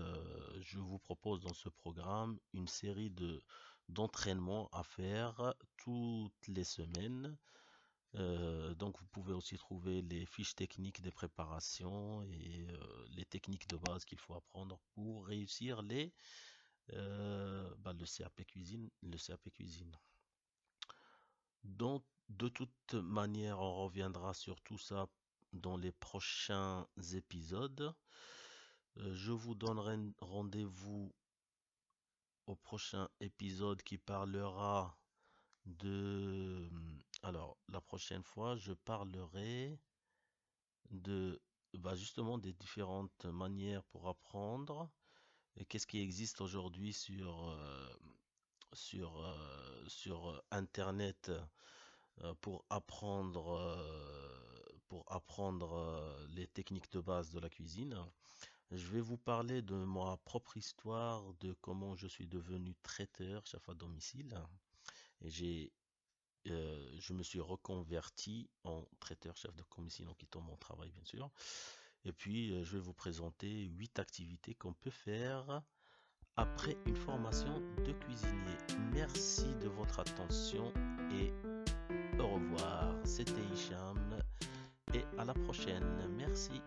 je 0.59 0.79
vous 0.79 0.97
propose 0.97 1.39
dans 1.41 1.53
ce 1.53 1.69
programme 1.69 2.39
une 2.53 2.67
série 2.67 3.11
de 3.11 3.43
d'entraînements 3.89 4.69
à 4.73 4.83
faire 4.83 5.53
toutes 5.77 6.47
les 6.47 6.63
semaines. 6.63 7.37
Euh, 8.15 8.73
donc 8.75 8.97
vous 8.99 9.07
pouvez 9.07 9.33
aussi 9.33 9.57
trouver 9.57 10.01
les 10.01 10.25
fiches 10.25 10.55
techniques 10.55 11.01
des 11.01 11.11
préparations 11.11 12.23
et 12.23 12.67
les 13.09 13.25
techniques 13.25 13.67
de 13.67 13.77
base 13.77 14.05
qu'il 14.05 14.19
faut 14.19 14.35
apprendre 14.35 14.79
pour 14.93 15.25
réussir 15.25 15.81
les 15.81 16.13
euh, 16.93 17.73
bah, 17.79 17.93
le 17.93 18.05
CAP 18.05 18.43
cuisine, 18.45 18.89
le 19.01 19.17
CAP 19.17 19.49
cuisine. 19.49 19.97
Donc, 21.63 22.03
de 22.29 22.47
toute 22.47 22.93
manière, 22.93 23.59
on 23.59 23.83
reviendra 23.85 24.33
sur 24.33 24.61
tout 24.61 24.77
ça 24.77 25.07
dans 25.53 25.77
les 25.77 25.91
prochains 25.91 26.87
épisodes. 27.13 27.93
Euh, 28.97 29.13
je 29.15 29.31
vous 29.31 29.55
donnerai 29.55 29.97
rendez-vous 30.19 31.13
au 32.45 32.55
prochain 32.55 33.09
épisode 33.19 33.81
qui 33.81 33.97
parlera 33.97 34.95
de... 35.65 36.69
Alors, 37.25 37.57
la 37.69 37.81
prochaine 37.81 38.21
fois, 38.21 38.55
je 38.55 38.71
parlerai 38.71 39.79
de 40.91 41.41
bah, 41.73 41.95
justement 41.95 42.37
des 42.37 42.53
différentes 42.53 43.25
manières 43.25 43.83
pour 43.85 44.07
apprendre 44.07 44.91
qu'est-ce 45.67 45.87
qui 45.87 45.99
existe 46.01 46.39
aujourd'hui 46.39 46.93
sur, 46.93 47.49
euh, 47.49 47.89
euh, 48.93 50.41
Internet 50.51 51.31
euh, 52.21 52.35
pour 52.41 52.63
apprendre, 52.69 53.75
pour 54.87 55.11
apprendre 55.11 56.27
les 56.29 56.45
techniques 56.45 56.91
de 56.91 56.99
base 56.99 57.31
de 57.31 57.39
la 57.39 57.49
cuisine. 57.49 57.97
Je 58.69 58.85
vais 58.85 59.01
vous 59.01 59.17
parler 59.17 59.63
de 59.63 59.73
ma 59.73 60.15
propre 60.25 60.57
histoire, 60.57 61.33
de 61.39 61.53
comment 61.53 61.95
je 61.95 62.05
suis 62.05 62.27
devenu 62.27 62.75
traiteur, 62.83 63.47
chef 63.47 63.67
à 63.67 63.73
domicile. 63.73 64.39
Et 65.21 65.31
je 66.45 67.13
me 67.13 67.23
suis 67.23 67.39
reconverti 67.39 68.49
en 68.63 68.85
traiteur, 68.99 69.35
chef 69.37 69.55
de 69.55 69.63
commissaire 69.63 70.09
en 70.09 70.13
quittant 70.13 70.41
mon 70.41 70.57
travail, 70.57 70.91
bien 70.91 71.03
sûr. 71.03 71.29
Et 72.05 72.13
puis, 72.13 72.53
euh, 72.53 72.63
je 72.63 72.73
vais 72.73 72.79
vous 72.79 72.93
présenter 72.93 73.65
8 73.65 73.99
activités 73.99 74.53
qu'on 74.53 74.73
peut 74.73 74.91
faire 74.91 75.63
après 76.35 76.77
une 76.85 76.95
formation 76.95 77.61
de 77.83 77.91
cuisinier. 77.93 78.57
Merci 78.93 79.45
de 79.61 79.67
votre 79.69 79.99
attention 79.99 80.71
et 81.11 81.31
au 82.19 82.27
revoir. 82.27 82.95
C'était 83.05 83.41
Hicham 83.53 84.19
et 84.93 85.03
à 85.17 85.25
la 85.25 85.33
prochaine. 85.33 86.07
Merci. 86.15 86.61